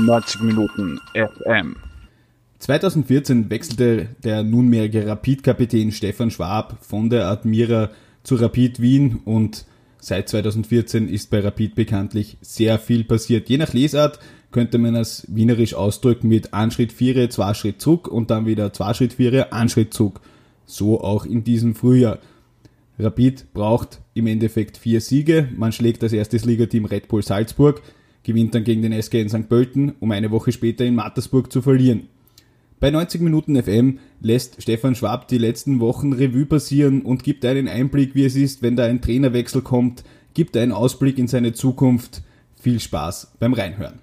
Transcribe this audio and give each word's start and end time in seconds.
90 0.00 0.42
Minuten 0.42 0.98
FM. 1.14 1.76
2014 2.58 3.50
wechselte 3.50 4.08
der 4.22 4.42
nunmehrige 4.42 5.06
Rapid-Kapitän 5.06 5.92
Stefan 5.92 6.30
Schwab 6.30 6.78
von 6.82 7.08
der 7.08 7.26
Admira 7.26 7.90
zu 8.22 8.34
Rapid 8.34 8.80
Wien 8.80 9.20
und 9.24 9.64
seit 9.98 10.28
2014 10.28 11.08
ist 11.08 11.30
bei 11.30 11.40
Rapid 11.40 11.74
bekanntlich 11.74 12.36
sehr 12.42 12.78
viel 12.78 13.04
passiert. 13.04 13.48
Je 13.48 13.56
nach 13.56 13.72
Lesart 13.72 14.18
könnte 14.50 14.78
man 14.78 14.94
es 14.94 15.26
wienerisch 15.28 15.74
ausdrücken 15.74 16.28
mit 16.28 16.52
Anschritt 16.52 16.92
Viere, 16.92 17.28
zwei 17.28 17.54
Schritt 17.54 17.80
zurück 17.80 18.08
und 18.08 18.30
dann 18.30 18.46
wieder 18.46 18.72
zwei 18.72 18.92
Schritt 18.94 19.14
Viere, 19.14 19.52
Anschritt 19.52 19.94
zurück. 19.94 20.20
So 20.66 21.00
auch 21.00 21.24
in 21.24 21.44
diesem 21.44 21.74
Frühjahr. 21.74 22.18
Rapid 22.98 23.52
braucht 23.54 24.00
im 24.14 24.26
Endeffekt 24.26 24.76
vier 24.76 25.00
Siege. 25.00 25.48
Man 25.56 25.72
schlägt 25.72 26.02
das 26.02 26.12
erste 26.12 26.36
Ligateam 26.36 26.84
Red 26.84 27.08
Bull 27.08 27.22
Salzburg, 27.22 27.80
gewinnt 28.22 28.54
dann 28.54 28.64
gegen 28.64 28.82
den 28.82 29.00
SK 29.00 29.14
in 29.14 29.28
St. 29.28 29.48
Pölten, 29.48 29.94
um 30.00 30.10
eine 30.10 30.30
Woche 30.30 30.52
später 30.52 30.84
in 30.84 30.94
Mattersburg 30.94 31.52
zu 31.52 31.62
verlieren. 31.62 32.08
Bei 32.80 32.90
90 32.90 33.20
Minuten 33.20 33.62
FM 33.62 33.98
lässt 34.22 34.62
Stefan 34.62 34.94
Schwab 34.94 35.28
die 35.28 35.36
letzten 35.36 35.80
Wochen 35.80 36.14
Revue 36.14 36.46
passieren 36.46 37.02
und 37.02 37.22
gibt 37.22 37.44
einen 37.44 37.68
Einblick, 37.68 38.14
wie 38.14 38.24
es 38.24 38.36
ist, 38.36 38.62
wenn 38.62 38.74
da 38.74 38.86
ein 38.86 39.02
Trainerwechsel 39.02 39.60
kommt, 39.60 40.02
gibt 40.32 40.56
einen 40.56 40.72
Ausblick 40.72 41.18
in 41.18 41.28
seine 41.28 41.52
Zukunft. 41.52 42.22
Viel 42.58 42.80
Spaß 42.80 43.32
beim 43.38 43.52
Reinhören. 43.52 43.98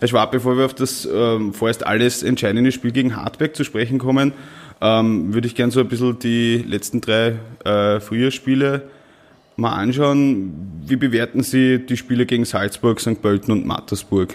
Herr 0.00 0.08
Schwab, 0.08 0.32
bevor 0.32 0.56
wir 0.56 0.64
auf 0.64 0.74
das 0.74 1.08
ähm, 1.12 1.52
vorerst 1.52 1.86
alles 1.86 2.22
entscheidende 2.22 2.72
Spiel 2.72 2.90
gegen 2.90 3.16
Hartberg 3.16 3.54
zu 3.54 3.64
sprechen 3.64 3.98
kommen, 3.98 4.32
ähm, 4.80 5.34
würde 5.34 5.46
ich 5.46 5.54
gerne 5.54 5.72
so 5.72 5.80
ein 5.80 5.88
bisschen 5.88 6.18
die 6.18 6.56
letzten 6.58 7.00
drei 7.00 7.38
äh, 7.64 8.00
Frühjahrsspiele 8.00 8.88
mal 9.60 9.74
anschauen. 9.74 10.82
Wie 10.84 10.96
bewerten 10.96 11.42
Sie 11.42 11.78
die 11.78 11.96
Spiele 11.96 12.26
gegen 12.26 12.44
Salzburg, 12.44 13.00
St. 13.00 13.20
Pölten 13.22 13.52
und 13.52 13.66
Mattersburg? 13.66 14.34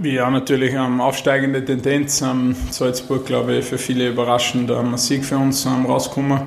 Ja, 0.00 0.30
natürlich 0.30 0.74
ähm, 0.74 1.00
aufsteigende 1.00 1.64
Tendenz. 1.64 2.22
Ähm, 2.22 2.54
Salzburg, 2.70 3.26
glaube 3.26 3.56
ich, 3.56 3.64
für 3.64 3.78
viele 3.78 4.08
überraschend 4.08 4.70
ähm, 4.70 4.92
ein 4.92 4.98
Sieg 4.98 5.24
für 5.24 5.38
uns 5.38 5.66
ähm, 5.66 5.86
rausgekommen. 5.86 6.42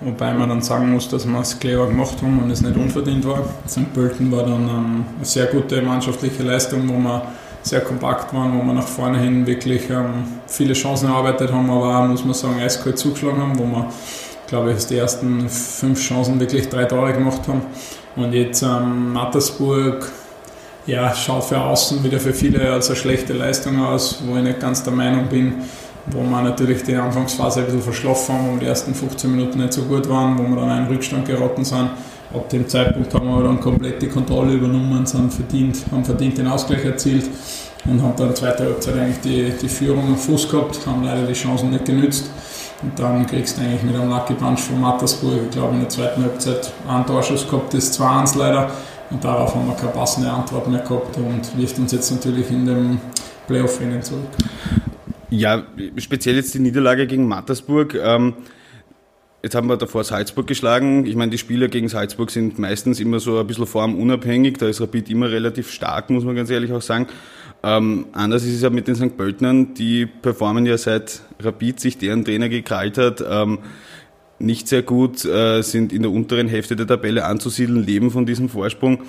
Wobei 0.00 0.32
man 0.32 0.48
dann 0.48 0.62
sagen 0.62 0.92
muss, 0.92 1.08
dass 1.08 1.26
wir 1.26 1.40
es 1.40 1.58
clever 1.58 1.86
gemacht 1.86 2.22
haben 2.22 2.40
und 2.40 2.50
es 2.50 2.60
nicht 2.60 2.76
unverdient 2.76 3.26
war. 3.26 3.44
St. 3.68 3.92
Pölten 3.94 4.32
war 4.32 4.42
dann 4.44 4.68
ähm, 4.68 5.04
eine 5.16 5.24
sehr 5.24 5.46
gute 5.46 5.82
mannschaftliche 5.82 6.42
Leistung, 6.42 6.88
wo 6.88 6.98
wir 6.98 7.22
sehr 7.62 7.80
kompakt 7.80 8.32
waren, 8.32 8.58
wo 8.58 8.64
wir 8.64 8.72
nach 8.72 8.86
vorne 8.86 9.18
hin 9.18 9.46
wirklich 9.46 9.90
ähm, 9.90 10.24
viele 10.46 10.72
Chancen 10.74 11.08
erarbeitet 11.08 11.52
haben, 11.52 11.70
aber 11.70 11.98
auch, 11.98 12.08
muss 12.08 12.24
man 12.24 12.34
sagen, 12.34 12.60
eiskalt 12.60 12.98
zugeschlagen 12.98 13.40
haben, 13.40 13.58
wo 13.58 13.64
wir, 13.64 13.92
glaube 14.48 14.72
ich, 14.72 14.86
die 14.86 14.96
ersten 14.96 15.48
fünf 15.48 16.00
Chancen 16.00 16.40
wirklich 16.40 16.68
drei 16.68 16.84
Tore 16.86 17.12
gemacht 17.12 17.46
haben. 17.46 17.62
Und 18.16 18.32
jetzt 18.32 18.62
ähm, 18.62 19.12
Mattersburg, 19.12 20.10
ja, 20.86 21.14
schaut 21.14 21.44
für 21.44 21.60
außen 21.60 22.02
wieder 22.02 22.18
für 22.18 22.32
viele 22.32 22.72
als 22.72 22.88
eine 22.88 22.96
schlechte 22.96 23.34
Leistung 23.34 23.80
aus, 23.84 24.22
wo 24.26 24.36
ich 24.36 24.42
nicht 24.42 24.58
ganz 24.58 24.82
der 24.82 24.94
Meinung 24.94 25.26
bin, 25.26 25.54
wo 26.06 26.22
wir 26.22 26.42
natürlich 26.42 26.82
die 26.82 26.96
Anfangsphase 26.96 27.60
ein 27.60 27.66
bisschen 27.66 27.82
verschlafen 27.82 28.34
haben, 28.34 28.54
wo 28.54 28.56
die 28.58 28.66
ersten 28.66 28.94
15 28.94 29.30
Minuten 29.30 29.58
nicht 29.58 29.74
so 29.74 29.82
gut 29.82 30.08
waren, 30.08 30.38
wo 30.38 30.42
wir 30.42 30.56
dann 30.56 30.70
einen 30.70 30.86
Rückstand 30.88 31.26
geraten 31.26 31.64
sind. 31.64 31.90
Ab 32.34 32.48
dem 32.48 32.66
Zeitpunkt 32.68 33.12
haben 33.14 33.28
wir 33.28 33.42
dann 33.42 33.60
komplett 33.60 34.00
die 34.02 34.08
Kontrolle 34.08 34.54
übernommen, 34.54 35.04
sind 35.06 35.32
verdient, 35.32 35.78
haben 35.90 36.04
verdient 36.04 36.38
den 36.38 36.46
Ausgleich 36.46 36.84
erzielt 36.84 37.24
und 37.84 38.02
haben 38.02 38.14
dann 38.16 38.34
zweiten 38.34 38.64
Halbzeit 38.64 38.96
eigentlich 38.96 39.20
die, 39.20 39.52
die 39.62 39.68
Führung 39.68 40.08
am 40.08 40.16
Fuß 40.16 40.50
gehabt, 40.50 40.86
haben 40.86 41.04
leider 41.04 41.26
die 41.26 41.34
Chancen 41.34 41.70
nicht 41.70 41.84
genützt. 41.84 42.30
Und 42.82 42.98
dann 42.98 43.26
kriegst 43.26 43.58
du 43.58 43.62
eigentlich 43.62 43.82
mit 43.82 43.94
einem 43.94 44.10
Lucky 44.10 44.34
Punch 44.34 44.60
von 44.60 44.80
Mattersburg, 44.80 45.40
ich 45.44 45.50
glaube 45.50 45.74
in 45.74 45.80
der 45.80 45.88
zweiten 45.88 46.22
Halbzeit 46.22 46.72
einen 46.88 47.04
Torschuss 47.06 47.48
gehabt, 47.48 47.74
das 47.74 47.98
2-1 47.98 48.38
leider. 48.38 48.70
Und 49.10 49.24
darauf 49.24 49.54
haben 49.54 49.66
wir 49.66 49.74
keine 49.74 49.92
passende 49.92 50.30
Antwort 50.30 50.68
mehr 50.68 50.80
gehabt 50.80 51.16
und 51.16 51.56
wirft 51.56 51.78
uns 51.78 51.92
jetzt 51.92 52.10
natürlich 52.10 52.50
in 52.50 52.66
dem 52.66 53.00
Playoff-Rennen 53.46 54.02
zurück. 54.02 54.28
Ja, 55.30 55.62
speziell 55.96 56.36
jetzt 56.36 56.54
die 56.54 56.60
Niederlage 56.60 57.06
gegen 57.06 57.26
Mattersburg. 57.26 57.94
Ähm 57.94 58.34
Jetzt 59.40 59.54
haben 59.54 59.68
wir 59.68 59.76
davor 59.76 60.02
Salzburg 60.02 60.48
geschlagen. 60.48 61.06
Ich 61.06 61.14
meine, 61.14 61.30
die 61.30 61.38
Spieler 61.38 61.68
gegen 61.68 61.88
Salzburg 61.88 62.32
sind 62.32 62.58
meistens 62.58 62.98
immer 62.98 63.20
so 63.20 63.38
ein 63.38 63.46
bisschen 63.46 63.66
formunabhängig. 63.66 64.56
Da 64.58 64.66
ist 64.66 64.80
Rapid 64.80 65.08
immer 65.10 65.30
relativ 65.30 65.70
stark, 65.70 66.10
muss 66.10 66.24
man 66.24 66.34
ganz 66.34 66.50
ehrlich 66.50 66.72
auch 66.72 66.82
sagen. 66.82 67.06
Ähm, 67.62 68.06
anders 68.12 68.44
ist 68.44 68.54
es 68.54 68.62
ja 68.62 68.70
mit 68.70 68.86
den 68.88 68.94
St. 68.94 69.16
Pöltnern. 69.16 69.74
Die 69.74 70.06
performen 70.06 70.66
ja 70.66 70.78
seit 70.78 71.22
Rapid 71.40 71.80
sich 71.80 71.98
deren 71.98 72.24
Trainer 72.24 72.48
gekrallt 72.48 72.98
hat. 72.98 73.24
Ähm, 73.28 73.58
nicht 74.38 74.68
sehr 74.68 74.82
gut, 74.82 75.24
äh, 75.24 75.62
sind 75.62 75.92
in 75.92 76.02
der 76.02 76.12
unteren 76.12 76.48
Hälfte 76.48 76.76
der 76.76 76.86
Tabelle 76.86 77.24
anzusiedeln, 77.24 77.84
leben 77.84 78.10
von 78.10 78.24
diesem 78.24 78.48
Vorsprung. 78.48 79.02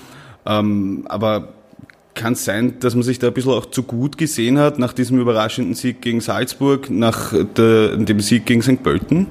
Ähm, 0.45 1.05
aber 1.07 1.53
kann 2.15 2.33
es 2.33 2.43
sein, 2.43 2.79
dass 2.79 2.95
man 2.95 3.03
sich 3.03 3.19
da 3.19 3.27
ein 3.27 3.33
bisschen 3.33 3.51
auch 3.51 3.67
zu 3.67 3.83
gut 3.83 4.17
gesehen 4.17 4.57
hat 4.57 4.79
nach 4.79 4.93
diesem 4.93 5.19
überraschenden 5.19 5.75
Sieg 5.75 6.01
gegen 6.01 6.19
Salzburg, 6.19 6.89
nach 6.89 7.33
der, 7.55 7.95
dem 7.95 8.19
Sieg 8.19 8.45
gegen 8.45 8.61
St. 8.61 8.81
Pölten? 8.83 9.27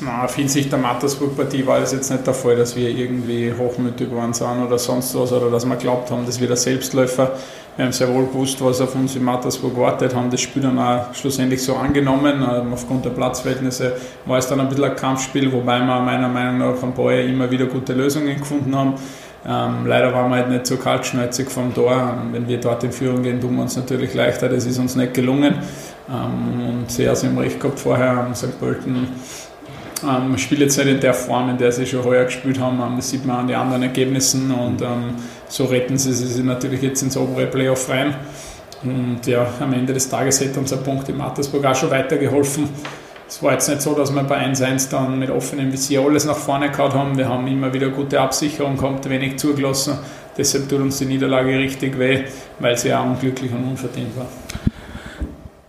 Na, 0.00 0.24
auf 0.24 0.34
Hinsicht 0.34 0.72
der 0.72 0.78
Mattersburg-Partie 0.80 1.64
war 1.66 1.78
es 1.78 1.92
jetzt 1.92 2.10
nicht 2.10 2.26
der 2.26 2.34
Fall, 2.34 2.56
dass 2.56 2.74
wir 2.74 2.88
irgendwie 2.88 3.52
hochmütig 3.56 4.12
waren 4.12 4.34
sind 4.34 4.66
oder 4.66 4.76
sonst 4.76 5.14
was 5.14 5.32
oder 5.32 5.50
dass 5.50 5.64
wir 5.64 5.76
glaubt 5.76 6.10
haben, 6.10 6.26
dass 6.26 6.40
wir 6.40 6.48
der 6.48 6.56
Selbstläufer. 6.56 7.30
Wir 7.76 7.84
haben 7.84 7.92
sehr 7.92 8.12
wohl 8.12 8.26
gewusst, 8.26 8.62
was 8.64 8.80
auf 8.80 8.94
uns 8.96 9.14
in 9.14 9.22
Mattersburg 9.22 9.76
wartet, 9.76 10.12
haben 10.14 10.30
das 10.30 10.40
Spiel 10.40 10.62
dann 10.62 10.80
auch 10.80 11.14
schlussendlich 11.14 11.62
so 11.62 11.76
angenommen. 11.76 12.42
Ähm, 12.42 12.72
aufgrund 12.72 13.04
der 13.04 13.10
Platzverhältnisse 13.10 13.92
war 14.26 14.38
es 14.38 14.48
dann 14.48 14.60
ein 14.60 14.68
bisschen 14.68 14.84
ein 14.84 14.96
Kampfspiel, 14.96 15.52
wobei 15.52 15.78
wir 15.78 16.00
meiner 16.00 16.28
Meinung 16.28 16.58
nach 16.58 16.82
am 16.82 16.92
Ball 16.92 17.20
immer 17.20 17.48
wieder 17.48 17.66
gute 17.66 17.92
Lösungen 17.92 18.36
gefunden 18.36 18.74
haben. 18.74 18.94
Ähm, 19.46 19.86
leider 19.86 20.12
waren 20.12 20.30
wir 20.30 20.36
halt 20.36 20.48
nicht 20.48 20.66
so 20.66 20.76
kaltschnäuzig 20.76 21.50
vom 21.50 21.72
Tor. 21.72 21.92
Ähm, 21.92 22.32
wenn 22.32 22.48
wir 22.48 22.58
dort 22.58 22.82
in 22.82 22.90
Führung 22.92 23.22
gehen, 23.22 23.40
tun 23.40 23.54
wir 23.56 23.62
uns 23.62 23.76
natürlich 23.76 24.14
leichter. 24.14 24.48
Das 24.48 24.66
ist 24.66 24.78
uns 24.78 24.96
nicht 24.96 25.14
gelungen. 25.14 25.54
Ähm, 26.08 26.68
und 26.68 26.90
sehr, 26.90 27.14
sie 27.14 27.26
haben 27.26 27.38
recht 27.38 27.60
gehabt 27.60 27.78
vorher, 27.78 28.26
St. 28.34 28.58
Pölten 28.58 29.08
ähm, 30.08 30.38
spielt 30.38 30.60
jetzt 30.60 30.76
nicht 30.78 30.88
in 30.88 31.00
der 31.00 31.14
Form, 31.14 31.50
in 31.50 31.58
der 31.58 31.72
sie 31.72 31.86
schon 31.86 32.04
heuer 32.04 32.24
gespielt 32.24 32.58
haben. 32.58 32.80
Ähm, 32.80 32.96
das 32.96 33.10
sieht 33.10 33.24
man 33.26 33.40
an 33.40 33.46
den 33.48 33.56
anderen 33.56 33.82
Ergebnissen 33.82 34.50
und 34.50 34.82
ähm, 34.82 35.14
so 35.48 35.64
retten 35.64 35.98
sie 35.98 36.12
sich 36.12 36.42
natürlich 36.44 36.82
jetzt 36.82 37.02
ins 37.02 37.16
obere 37.16 37.46
Playoff 37.46 37.88
rein. 37.88 38.14
Und 38.82 39.26
ja, 39.26 39.46
am 39.60 39.72
Ende 39.72 39.92
des 39.92 40.08
Tages 40.08 40.40
hätte 40.40 40.60
uns 40.60 40.72
ein 40.72 40.82
Punkt 40.82 41.08
in 41.08 41.16
Mattersburg 41.16 41.64
auch 41.64 41.74
schon 41.74 41.90
weitergeholfen. 41.90 42.68
Es 43.26 43.42
war 43.42 43.52
jetzt 43.52 43.68
nicht 43.68 43.80
so, 43.80 43.94
dass 43.94 44.14
wir 44.14 44.22
bei 44.22 44.46
1-1 44.46 44.90
dann 44.90 45.18
mit 45.18 45.30
offenem 45.30 45.72
Visier 45.72 46.02
alles 46.02 46.26
nach 46.26 46.36
vorne 46.36 46.70
gehauen 46.70 46.92
haben. 46.92 47.18
Wir 47.18 47.28
haben 47.28 47.46
immer 47.46 47.72
wieder 47.72 47.88
gute 47.88 48.20
Absicherung 48.20 48.76
gehabt, 48.76 49.08
wenig 49.08 49.38
zugelassen. 49.38 49.98
Deshalb 50.36 50.68
tut 50.68 50.80
uns 50.80 50.98
die 50.98 51.06
Niederlage 51.06 51.58
richtig 51.58 51.98
weh, 51.98 52.24
weil 52.60 52.76
sie 52.76 52.92
auch 52.92 53.04
unglücklich 53.04 53.50
und 53.52 53.64
unverdient 53.64 54.16
war. 54.16 54.26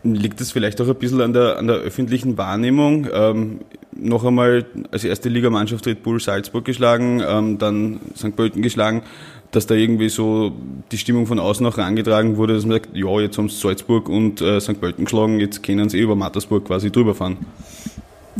Liegt 0.03 0.41
das 0.41 0.51
vielleicht 0.51 0.79
auch 0.81 0.88
ein 0.88 0.95
bisschen 0.95 1.22
an 1.22 1.34
der, 1.34 1.57
an 1.57 1.68
der 1.68 1.78
öffentlichen 1.78 2.38
Wahrnehmung? 2.38 3.07
Ähm, 3.12 3.62
noch 4.05 4.23
einmal 4.23 4.66
als 4.91 5.03
erste 5.03 5.29
Ligamannschaft 5.29 5.85
Red 5.85 6.03
Bull 6.03 6.19
Salzburg 6.19 6.66
geschlagen, 6.66 7.21
ähm, 7.27 7.57
dann 7.57 7.99
St. 8.16 8.35
Pölten 8.35 8.61
geschlagen, 8.61 9.03
dass 9.51 9.67
da 9.67 9.75
irgendwie 9.75 10.09
so 10.09 10.51
die 10.91 10.97
Stimmung 10.97 11.27
von 11.27 11.39
außen 11.39 11.66
auch 11.66 11.77
herangetragen 11.77 12.38
wurde, 12.38 12.53
dass 12.55 12.65
man 12.65 12.77
sagt, 12.77 12.95
ja, 12.95 13.19
jetzt 13.19 13.38
haben 13.38 13.49
sie 13.49 13.57
Salzburg 13.57 14.09
und 14.09 14.41
äh, 14.41 14.59
St. 14.59 14.79
Pölten 14.79 15.05
geschlagen, 15.05 15.39
jetzt 15.39 15.63
können 15.63 15.89
sie 15.89 15.99
eh 15.99 16.03
über 16.03 16.15
Mattersburg 16.15 16.65
quasi 16.65 16.91
drüber 16.91 17.15
fahren. 17.15 17.38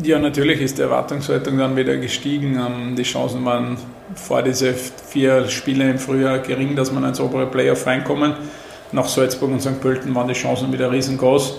Ja, 0.04 0.20
natürlich 0.20 0.60
ist 0.60 0.78
die 0.78 0.82
Erwartungshaltung 0.82 1.58
dann 1.58 1.76
wieder 1.78 1.96
gestiegen. 1.98 2.56
Ähm, 2.56 2.96
die 2.96 3.04
Chancen 3.04 3.46
waren 3.46 3.78
vor 4.14 4.42
diese 4.42 4.74
vier 4.74 5.48
Spiele 5.48 5.90
im 5.90 5.98
Frühjahr 5.98 6.40
gering, 6.40 6.76
dass 6.76 6.92
man 6.92 7.04
ins 7.06 7.20
obere 7.20 7.48
Playoff 7.48 7.88
reinkommen 7.88 8.34
nach 8.92 9.08
Salzburg 9.08 9.52
und 9.52 9.62
St. 9.62 9.82
Pölten 9.82 10.14
waren 10.16 10.28
die 10.28 10.34
Chancen 10.34 10.72
wieder 10.72 10.92
riesengroß. 10.92 11.58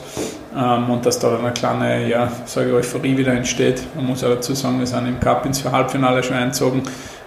Ähm, 0.57 0.91
und 0.91 1.05
dass 1.05 1.19
da 1.19 1.39
eine 1.39 1.53
kleine 1.53 2.09
ja, 2.09 2.33
sage 2.47 2.75
Euphorie 2.75 3.17
wieder 3.17 3.33
entsteht. 3.33 3.83
Man 3.95 4.07
muss 4.07 4.23
ja 4.23 4.29
dazu 4.29 4.55
sagen, 4.55 4.79
wir 4.79 4.87
sind 4.87 5.07
im 5.07 5.21
Cup 5.21 5.45
ins 5.45 5.65
Halbfinale 5.65 6.23
schon 6.23 6.37
eingezogen. 6.37 6.83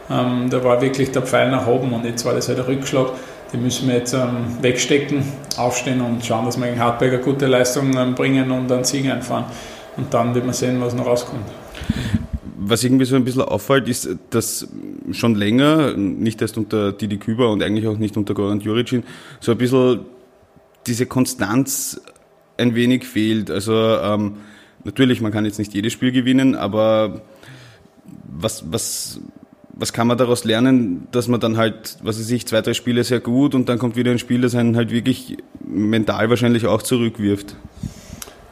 Ähm, 0.10 0.50
da 0.50 0.64
war 0.64 0.82
wirklich 0.82 1.12
der 1.12 1.22
Pfeil 1.22 1.52
nach 1.52 1.68
oben 1.68 1.94
und 1.94 2.06
jetzt 2.06 2.26
war 2.26 2.34
das 2.34 2.48
halt 2.48 2.58
der 2.58 2.68
Rückschlag. 2.68 3.12
Die 3.54 3.58
müssen 3.58 3.88
wir 3.88 3.96
jetzt 3.96 4.14
ähm, 4.14 4.58
wegstecken, 4.62 5.24
aufstehen 5.58 6.02
und 6.02 6.26
schauen, 6.26 6.46
dass 6.46 6.60
wir 6.60 6.68
gegen 6.68 6.80
Hartberg 6.80 7.14
eine 7.14 7.22
gute 7.22 7.46
Leistung 7.46 7.96
ähm, 7.96 8.16
bringen 8.16 8.52
und 8.52 8.72
einen 8.72 8.84
Sieg 8.84 9.10
einfahren. 9.10 9.46
Und 9.98 10.14
dann 10.14 10.34
wird 10.34 10.46
man 10.46 10.54
sehen, 10.54 10.82
was 10.82 10.94
noch 10.94 11.06
rauskommt 11.06 11.46
was 12.70 12.84
irgendwie 12.84 13.06
so 13.06 13.16
ein 13.16 13.24
bisschen 13.24 13.42
auffällt, 13.42 13.88
ist, 13.88 14.08
dass 14.30 14.68
schon 15.12 15.36
länger, 15.36 15.96
nicht 15.96 16.42
erst 16.42 16.58
unter 16.58 16.92
Didi 16.92 17.18
Küber 17.18 17.52
und 17.52 17.64
eigentlich 17.64 17.88
auch 17.88 17.98
nicht 17.98 18.16
unter 18.16 18.34
Goran 18.34 18.60
Juricin, 18.60 19.04
so 19.40 19.54
ein 19.54 19.58
bisschen 19.58 20.02
diese 20.86 21.06
Konstanz 21.06 22.02
ein 22.60 22.76
wenig 22.76 23.06
fehlt. 23.06 23.50
Also 23.50 23.74
ähm, 23.74 24.38
natürlich, 24.84 25.22
man 25.22 25.32
kann 25.32 25.46
jetzt 25.46 25.60
nicht 25.60 25.74
jedes 25.74 25.94
Spiel 25.94 26.12
gewinnen, 26.12 26.56
aber 26.56 27.22
was, 28.28 28.72
was, 28.72 29.20
was 29.72 29.94
kann 29.94 30.08
man 30.08 30.18
daraus 30.18 30.44
lernen, 30.44 31.08
dass 31.12 31.28
man 31.28 31.40
dann 31.40 31.58
halt, 31.58 31.98
was 32.04 32.20
weiß 32.20 32.30
ich, 32.32 32.46
zwei, 32.48 32.62
drei 32.62 32.74
Spiele 32.74 33.04
sehr 33.04 33.20
gut 33.20 33.56
und 33.56 33.70
dann 33.70 33.80
kommt 33.80 33.96
wieder 33.96 34.12
ein 34.12 34.20
Spiel, 34.20 34.42
das 34.42 34.56
einen 34.56 34.76
halt 34.76 34.92
wirklich 34.92 35.38
mental 35.66 36.30
wahrscheinlich 36.30 36.66
auch 36.66 36.82
zurückwirft? 36.82 37.56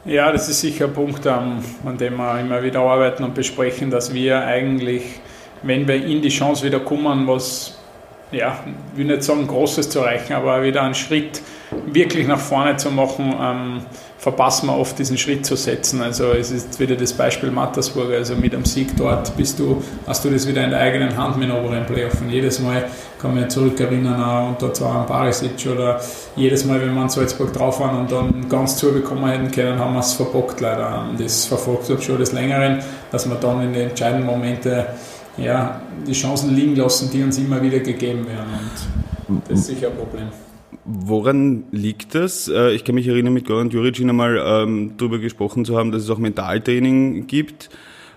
Ja, 0.04 0.32
das 0.32 0.48
ist 0.48 0.60
sicher 0.60 0.86
ein 0.86 0.94
Punkt, 0.94 1.26
an 1.26 1.62
dem 2.00 2.16
wir 2.16 2.40
immer 2.40 2.62
wieder 2.62 2.80
arbeiten 2.80 3.24
und 3.24 3.34
besprechen, 3.34 3.90
dass 3.90 4.14
wir 4.14 4.40
eigentlich, 4.40 5.02
wenn 5.62 5.86
wir 5.86 5.96
in 5.96 6.22
die 6.22 6.30
Chance 6.30 6.64
wieder 6.64 6.80
kommen, 6.80 7.26
was 7.26 7.78
ja, 8.32 8.64
will 8.94 9.06
nicht 9.06 9.22
sagen 9.22 9.46
Großes 9.46 9.90
zu 9.90 10.00
erreichen, 10.00 10.34
aber 10.34 10.62
wieder 10.62 10.82
einen 10.82 10.94
Schritt 10.94 11.42
wirklich 11.86 12.26
nach 12.26 12.38
vorne 12.38 12.76
zu 12.76 12.90
machen, 12.90 13.34
ähm, 13.40 13.82
verpassen 14.18 14.66
wir 14.66 14.76
oft 14.76 14.98
diesen 14.98 15.16
Schritt 15.16 15.46
zu 15.46 15.56
setzen. 15.56 16.02
Also 16.02 16.32
es 16.32 16.50
ist 16.50 16.80
wieder 16.80 16.96
das 16.96 17.12
Beispiel 17.12 17.50
Mattersburg, 17.50 18.12
also 18.12 18.34
mit 18.34 18.54
einem 18.54 18.64
Sieg 18.64 18.96
dort 18.96 19.36
bist 19.36 19.58
du, 19.58 19.82
hast 20.06 20.24
du 20.24 20.30
das 20.30 20.46
wieder 20.46 20.64
in 20.64 20.70
der 20.70 20.80
eigenen 20.80 21.16
Hand 21.16 21.38
mit 21.38 21.48
dem 21.48 21.56
oberen 21.56 21.86
Playoff. 21.86 22.20
Und 22.20 22.30
jedes 22.30 22.58
Mal 22.58 22.86
kann 23.20 23.34
man 23.34 23.48
zurückerinnern 23.48 24.22
auch 24.22 24.48
unter 24.48 24.72
zwar 24.74 25.02
an 25.02 25.06
Barisic 25.06 25.66
oder 25.70 26.00
jedes 26.36 26.64
Mal, 26.64 26.80
wenn 26.80 26.94
wir 26.94 27.02
an 27.02 27.08
Salzburg 27.08 27.52
drauf 27.52 27.80
waren 27.80 28.00
und 28.00 28.12
dann 28.12 28.48
ganz 28.48 28.76
zubekommen 28.76 29.26
hätten 29.28 29.50
können, 29.50 29.78
haben 29.78 29.94
wir 29.94 30.00
es 30.00 30.14
verbockt 30.14 30.60
leider. 30.60 31.06
Das 31.18 31.46
verfolgt 31.46 31.88
uns 31.90 32.04
schon 32.04 32.18
des 32.18 32.32
Längeren, 32.32 32.80
dass 33.12 33.28
wir 33.28 33.36
dann 33.36 33.62
in 33.62 33.72
den 33.72 33.90
entscheidenden 33.90 34.26
Momenten 34.26 34.84
ja, 35.36 35.80
die 36.06 36.12
Chancen 36.12 36.54
liegen 36.54 36.74
lassen, 36.74 37.10
die 37.12 37.22
uns 37.22 37.38
immer 37.38 37.62
wieder 37.62 37.78
gegeben 37.78 38.26
werden. 38.26 38.70
Und 39.28 39.42
das 39.48 39.60
ist 39.60 39.66
sicher 39.66 39.88
ein 39.88 39.96
Problem. 39.96 40.47
Woran 40.90 41.64
liegt 41.70 42.14
das? 42.14 42.48
Äh, 42.48 42.72
ich 42.72 42.82
kann 42.82 42.94
mich 42.94 43.06
erinnern, 43.06 43.34
mit 43.34 43.46
Goran 43.46 43.68
Juricin 43.68 44.08
einmal 44.08 44.40
ähm, 44.42 44.92
darüber 44.96 45.18
gesprochen 45.18 45.66
zu 45.66 45.76
haben, 45.76 45.92
dass 45.92 46.02
es 46.02 46.08
auch 46.08 46.16
Mentaltraining 46.16 47.26
gibt. 47.26 47.68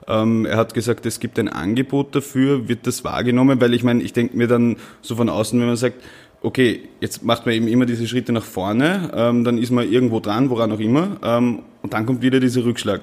Ähm, 0.07 0.45
er 0.45 0.55
hat 0.55 0.73
gesagt, 0.73 1.05
es 1.05 1.19
gibt 1.19 1.37
ein 1.37 1.49
Angebot 1.49 2.15
dafür. 2.15 2.69
Wird 2.69 2.87
das 2.87 3.03
wahrgenommen? 3.03 3.59
Weil 3.59 3.73
ich 3.73 3.83
meine, 3.83 4.01
ich 4.01 4.13
denke 4.13 4.37
mir 4.37 4.47
dann 4.47 4.77
so 5.01 5.17
von 5.17 5.27
außen, 5.27 5.59
wenn 5.59 5.67
man 5.67 5.75
sagt, 5.75 6.01
okay, 6.41 6.83
jetzt 7.01 7.25
macht 7.25 7.45
man 7.45 7.55
eben 7.55 7.67
immer 7.67 7.85
diese 7.85 8.07
Schritte 8.07 8.31
nach 8.31 8.45
vorne, 8.45 9.11
ähm, 9.13 9.43
dann 9.43 9.57
ist 9.57 9.71
man 9.71 9.91
irgendwo 9.91 10.21
dran, 10.21 10.49
woran 10.49 10.71
auch 10.71 10.79
immer, 10.79 11.17
ähm, 11.23 11.59
und 11.81 11.93
dann 11.93 12.05
kommt 12.05 12.21
wieder 12.21 12.39
dieser 12.39 12.63
Rückschlag 12.63 13.01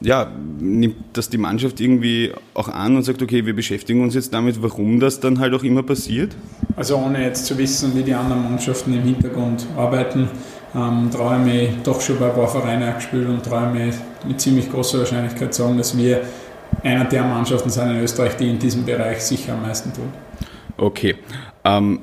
ja, 0.00 0.30
nimmt 0.60 0.96
das 1.12 1.28
die 1.28 1.38
Mannschaft 1.38 1.80
irgendwie 1.80 2.32
auch 2.54 2.68
an 2.68 2.96
und 2.96 3.02
sagt, 3.02 3.20
okay, 3.20 3.44
wir 3.46 3.54
beschäftigen 3.54 4.02
uns 4.02 4.14
jetzt 4.14 4.32
damit, 4.32 4.62
warum 4.62 5.00
das 5.00 5.18
dann 5.20 5.40
halt 5.40 5.54
auch 5.54 5.64
immer 5.64 5.82
passiert? 5.82 6.36
Also 6.76 6.96
ohne 6.96 7.24
jetzt 7.24 7.46
zu 7.46 7.58
wissen, 7.58 7.96
wie 7.96 8.02
die 8.02 8.14
anderen 8.14 8.44
Mannschaften 8.44 8.94
im 8.94 9.02
Hintergrund 9.02 9.66
arbeiten, 9.76 10.28
ähm, 10.74 11.10
traue 11.10 11.38
ich 11.38 11.44
mich 11.44 11.70
doch 11.82 12.00
schon 12.00 12.18
bei 12.18 12.28
ein 12.28 12.34
paar 12.34 12.48
Vereinen 12.48 12.94
gespielt 12.94 13.28
und 13.28 13.44
traue 13.44 13.72
mich 13.72 13.94
mit 14.26 14.40
ziemlich 14.40 14.70
großer 14.70 15.00
Wahrscheinlichkeit 15.00 15.52
sagen, 15.52 15.76
dass 15.78 15.96
wir 15.96 16.22
einer 16.84 17.04
der 17.04 17.24
Mannschaften 17.24 17.70
sind 17.70 17.90
in 17.90 18.00
Österreich, 18.00 18.36
die 18.36 18.48
in 18.48 18.58
diesem 18.58 18.84
Bereich 18.84 19.20
sicher 19.20 19.54
am 19.54 19.62
meisten 19.62 19.92
tun. 19.92 20.12
Okay. 20.76 21.16
Ähm, 21.64 22.00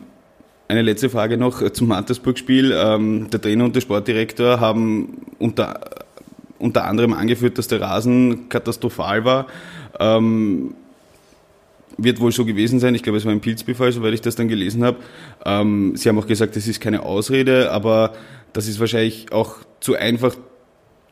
eine 0.68 0.82
letzte 0.82 1.10
Frage 1.10 1.38
noch 1.38 1.70
zum 1.72 1.88
Mattersburg-Spiel. 1.88 2.74
Ähm, 2.76 3.30
der 3.30 3.40
Trainer 3.40 3.64
und 3.66 3.76
der 3.76 3.82
Sportdirektor 3.82 4.60
haben 4.60 5.22
unter 5.40 5.80
unter 6.60 6.86
anderem 6.86 7.14
angeführt, 7.14 7.58
dass 7.58 7.68
der 7.68 7.82
Rasen 7.82 8.50
katastrophal 8.50 9.26
war. 9.26 9.48
Ähm, 10.00 10.74
wird 11.98 12.20
wohl 12.20 12.32
so 12.32 12.46
gewesen 12.46 12.80
sein. 12.80 12.96
Ich 12.96 13.04
glaube, 13.04 13.18
es 13.18 13.26
war 13.26 13.32
ein 13.32 13.42
Pilzbefall, 13.42 13.92
soweit 13.92 14.14
ich 14.14 14.22
das 14.22 14.36
dann 14.36 14.48
gelesen 14.48 14.84
habe. 14.84 14.98
Ähm, 15.46 15.96
Sie 15.96 16.10
haben 16.10 16.20
auch 16.20 16.28
gesagt, 16.28 16.56
das 16.56 16.68
ist 16.68 16.82
keine 16.82 17.04
Ausrede, 17.04 17.72
aber 17.72 18.14
das 18.54 18.68
ist 18.68 18.80
wahrscheinlich 18.80 19.32
auch 19.32 19.58
zu 19.80 19.96
einfach 19.96 20.36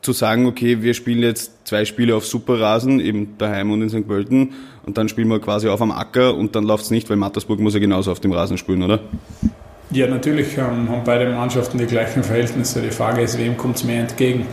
zu 0.02 0.12
sagen, 0.12 0.44
okay, 0.44 0.82
wir 0.82 0.92
spielen 0.92 1.22
jetzt 1.22 1.66
zwei 1.66 1.86
Spiele 1.86 2.14
auf 2.14 2.26
Superrasen, 2.26 3.00
eben 3.00 3.38
daheim 3.38 3.70
und 3.70 3.80
in 3.80 3.88
St. 3.88 4.06
Pölten, 4.06 4.52
und 4.84 4.98
dann 4.98 5.08
spielen 5.08 5.28
wir 5.28 5.40
quasi 5.40 5.66
auf 5.68 5.80
am 5.80 5.90
Acker 5.90 6.34
und 6.34 6.54
dann 6.54 6.64
läuft 6.64 6.84
es 6.84 6.90
nicht, 6.90 7.08
weil 7.08 7.16
Mattersburg 7.16 7.58
muss 7.58 7.72
ja 7.72 7.80
genauso 7.80 8.12
auf 8.12 8.20
dem 8.20 8.32
Rasen 8.32 8.58
spielen, 8.58 8.82
oder? 8.82 9.00
Ja, 9.90 10.06
natürlich 10.06 10.58
ähm, 10.58 10.90
haben 10.90 11.02
beide 11.04 11.30
Mannschaften 11.30 11.78
die 11.78 11.86
gleichen 11.86 12.22
Verhältnisse. 12.22 12.82
Die 12.82 12.90
Frage 12.90 13.22
ist, 13.22 13.38
wem 13.38 13.56
kommt 13.56 13.76
es 13.76 13.84
mehr 13.84 14.00
entgegen? 14.00 14.46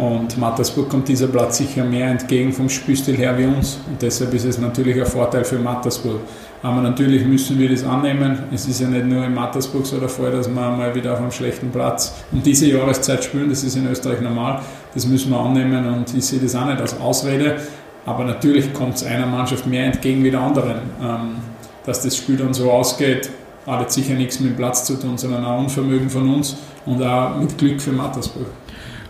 Und 0.00 0.38
Mattersburg 0.38 0.88
kommt 0.88 1.08
dieser 1.08 1.26
Platz 1.26 1.58
sicher 1.58 1.84
mehr 1.84 2.08
entgegen 2.08 2.54
vom 2.54 2.70
Spielstil 2.70 3.16
her 3.16 3.36
wie 3.36 3.44
uns. 3.44 3.78
Und 3.86 4.00
deshalb 4.00 4.32
ist 4.32 4.46
es 4.46 4.58
natürlich 4.58 4.98
ein 4.98 5.04
Vorteil 5.04 5.44
für 5.44 5.58
Mattersburg. 5.58 6.20
Aber 6.62 6.80
natürlich 6.80 7.26
müssen 7.26 7.58
wir 7.58 7.68
das 7.68 7.84
annehmen. 7.84 8.44
Es 8.50 8.66
ist 8.66 8.80
ja 8.80 8.88
nicht 8.88 9.04
nur 9.04 9.24
in 9.26 9.34
Mattersburg 9.34 9.84
so 9.84 9.98
der 9.98 10.08
Fall, 10.08 10.32
dass 10.32 10.48
wir 10.48 10.54
mal 10.54 10.94
wieder 10.94 11.12
auf 11.12 11.20
einem 11.20 11.30
schlechten 11.30 11.70
Platz 11.70 12.14
um 12.32 12.42
diese 12.42 12.66
Jahreszeit 12.66 13.22
spielen. 13.24 13.50
Das 13.50 13.62
ist 13.62 13.76
in 13.76 13.86
Österreich 13.90 14.22
normal. 14.22 14.62
Das 14.94 15.06
müssen 15.06 15.32
wir 15.32 15.38
annehmen 15.38 15.86
und 15.86 16.14
ich 16.14 16.24
sehe 16.24 16.40
das 16.40 16.54
auch 16.54 16.64
nicht 16.64 16.80
als 16.80 16.98
Ausrede. 16.98 17.56
Aber 18.06 18.24
natürlich 18.24 18.72
kommt 18.72 18.96
es 18.96 19.04
einer 19.04 19.26
Mannschaft 19.26 19.66
mehr 19.66 19.84
entgegen 19.84 20.24
wie 20.24 20.30
der 20.30 20.40
anderen. 20.40 20.76
Ähm, 21.02 21.36
dass 21.84 22.02
das 22.02 22.16
Spiel 22.16 22.38
dann 22.38 22.54
so 22.54 22.70
ausgeht, 22.70 23.28
hat 23.66 23.92
sicher 23.92 24.14
nichts 24.14 24.40
mit 24.40 24.52
dem 24.52 24.56
Platz 24.56 24.84
zu 24.84 24.94
tun, 24.94 25.18
sondern 25.18 25.44
auch 25.44 25.58
Unvermögen 25.58 26.08
von 26.08 26.34
uns 26.34 26.56
und 26.86 27.02
auch 27.02 27.36
mit 27.36 27.58
Glück 27.58 27.82
für 27.82 27.92
Mattersburg. 27.92 28.46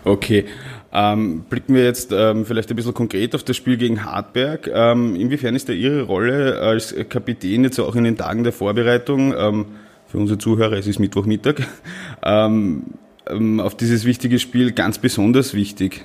Okay. 0.03 0.45
Ähm, 0.93 1.45
blicken 1.49 1.73
wir 1.73 1.85
jetzt 1.85 2.11
ähm, 2.11 2.45
vielleicht 2.45 2.69
ein 2.69 2.75
bisschen 2.75 2.93
konkret 2.93 3.33
auf 3.33 3.43
das 3.43 3.55
Spiel 3.55 3.77
gegen 3.77 4.03
Hartberg. 4.03 4.69
Ähm, 4.73 5.15
inwiefern 5.15 5.55
ist 5.55 5.69
da 5.69 5.73
Ihre 5.73 6.03
Rolle 6.03 6.59
als 6.59 6.93
Kapitän 7.07 7.63
jetzt 7.63 7.79
auch 7.79 7.95
in 7.95 8.03
den 8.03 8.17
Tagen 8.17 8.43
der 8.43 8.51
Vorbereitung, 8.51 9.33
ähm, 9.37 9.65
für 10.07 10.17
unsere 10.17 10.37
Zuhörer, 10.37 10.73
es 10.73 10.87
ist 10.87 10.99
Mittwochmittag, 10.99 11.61
ähm, 12.23 12.83
ähm, 13.29 13.59
auf 13.61 13.75
dieses 13.75 14.03
wichtige 14.03 14.39
Spiel 14.39 14.73
ganz 14.73 14.97
besonders 14.97 15.53
wichtig? 15.53 16.03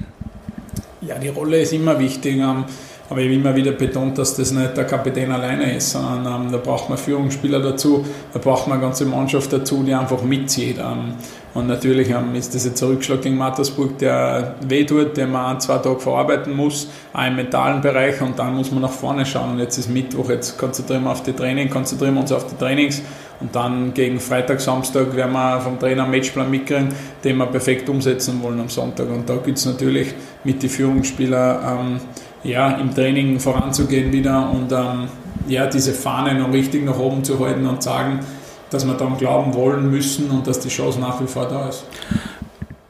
Ja, 1.00 1.18
die 1.18 1.28
Rolle 1.28 1.60
ist 1.60 1.72
immer 1.72 1.98
wichtig. 1.98 2.40
Aber 3.08 3.20
ich 3.20 3.26
habe 3.26 3.34
immer 3.34 3.54
wieder 3.54 3.72
betont, 3.72 4.18
dass 4.18 4.34
das 4.34 4.50
nicht 4.50 4.76
der 4.76 4.84
Kapitän 4.84 5.30
alleine 5.30 5.76
ist, 5.76 5.92
sondern 5.92 6.46
ähm, 6.46 6.52
da 6.52 6.58
braucht 6.58 6.88
man 6.88 6.98
Führungsspieler 6.98 7.60
dazu, 7.60 8.04
da 8.32 8.40
braucht 8.40 8.66
man 8.66 8.78
eine 8.78 8.86
ganze 8.86 9.04
Mannschaft 9.04 9.52
dazu, 9.52 9.84
die 9.84 9.94
einfach 9.94 10.22
mitzieht. 10.22 10.78
Ähm, 10.78 11.14
und 11.54 11.68
natürlich 11.68 12.10
ähm, 12.10 12.34
ist 12.34 12.54
das 12.54 12.64
jetzt 12.64 12.82
ein 12.82 12.88
Rückschlag 12.90 13.22
gegen 13.22 13.36
Mattersburg, 13.36 13.96
der 13.98 14.56
wehtut, 14.66 15.16
den 15.16 15.30
man 15.30 15.54
ein, 15.54 15.60
zwei 15.60 15.78
Tage 15.78 16.00
verarbeiten 16.00 16.54
muss, 16.54 16.88
auch 17.12 17.26
im 17.26 17.36
mentalen 17.36 17.80
Bereich 17.80 18.20
und 18.20 18.38
dann 18.38 18.56
muss 18.56 18.72
man 18.72 18.82
nach 18.82 18.90
vorne 18.90 19.24
schauen. 19.24 19.52
Und 19.52 19.60
jetzt 19.60 19.78
ist 19.78 19.88
Mittwoch, 19.88 20.28
jetzt 20.28 20.58
konzentrieren 20.58 21.04
wir 21.04 21.12
auf 21.12 21.22
die 21.22 21.32
Training, 21.32 21.70
konzentrieren 21.70 22.14
wir 22.14 22.22
uns 22.22 22.32
auf 22.32 22.46
die 22.46 22.56
Trainings 22.56 23.02
und 23.40 23.54
dann 23.54 23.94
gegen 23.94 24.18
Freitag, 24.18 24.60
Samstag 24.60 25.14
werden 25.14 25.32
wir 25.32 25.60
vom 25.60 25.78
Trainer 25.78 26.02
einen 26.02 26.10
Matchplan 26.10 26.50
mitkriegen, 26.50 26.88
den 27.22 27.36
wir 27.36 27.46
perfekt 27.46 27.88
umsetzen 27.88 28.42
wollen 28.42 28.60
am 28.60 28.68
Sonntag. 28.68 29.08
Und 29.10 29.28
da 29.28 29.36
gibt 29.36 29.58
es 29.58 29.66
natürlich 29.66 30.14
mit 30.44 30.62
den 30.62 30.70
Führungsspielern 30.70 31.78
ähm, 31.78 32.00
ja, 32.44 32.72
im 32.72 32.94
Training 32.94 33.40
voranzugehen 33.40 34.12
wieder 34.12 34.50
und 34.50 34.72
ähm, 34.72 35.08
ja, 35.48 35.66
diese 35.66 35.92
Fahne 35.92 36.38
noch 36.38 36.52
richtig 36.52 36.84
nach 36.84 36.98
oben 36.98 37.24
zu 37.24 37.38
halten 37.38 37.66
und 37.66 37.82
sagen, 37.82 38.20
dass 38.70 38.86
wir 38.86 38.94
daran 38.94 39.16
glauben 39.16 39.54
wollen 39.54 39.90
müssen 39.90 40.30
und 40.30 40.46
dass 40.46 40.60
die 40.60 40.68
Chance 40.68 41.00
nach 41.00 41.20
wie 41.20 41.26
vor 41.26 41.48
da 41.48 41.68
ist. 41.68 41.84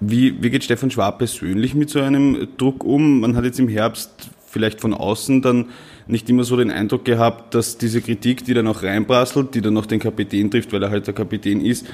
Wie, 0.00 0.42
wie 0.42 0.50
geht 0.50 0.64
Stefan 0.64 0.90
Schwab 0.90 1.18
persönlich 1.18 1.74
mit 1.74 1.90
so 1.90 2.00
einem 2.00 2.48
Druck 2.56 2.84
um? 2.84 3.20
Man 3.20 3.36
hat 3.36 3.44
jetzt 3.44 3.58
im 3.58 3.68
Herbst 3.68 4.10
vielleicht 4.46 4.80
von 4.80 4.94
außen 4.94 5.42
dann 5.42 5.66
nicht 6.06 6.30
immer 6.30 6.44
so 6.44 6.56
den 6.56 6.70
Eindruck 6.70 7.04
gehabt, 7.04 7.54
dass 7.54 7.78
diese 7.78 8.00
Kritik, 8.00 8.44
die 8.44 8.54
dann 8.54 8.66
auch 8.68 8.82
reinprasselt, 8.82 9.54
die 9.54 9.60
dann 9.60 9.76
auch 9.76 9.86
den 9.86 10.00
Kapitän 10.00 10.50
trifft, 10.50 10.72
weil 10.72 10.82
er 10.82 10.90
halt 10.90 11.06
der 11.06 11.14
Kapitän 11.14 11.60
ist, 11.60 11.86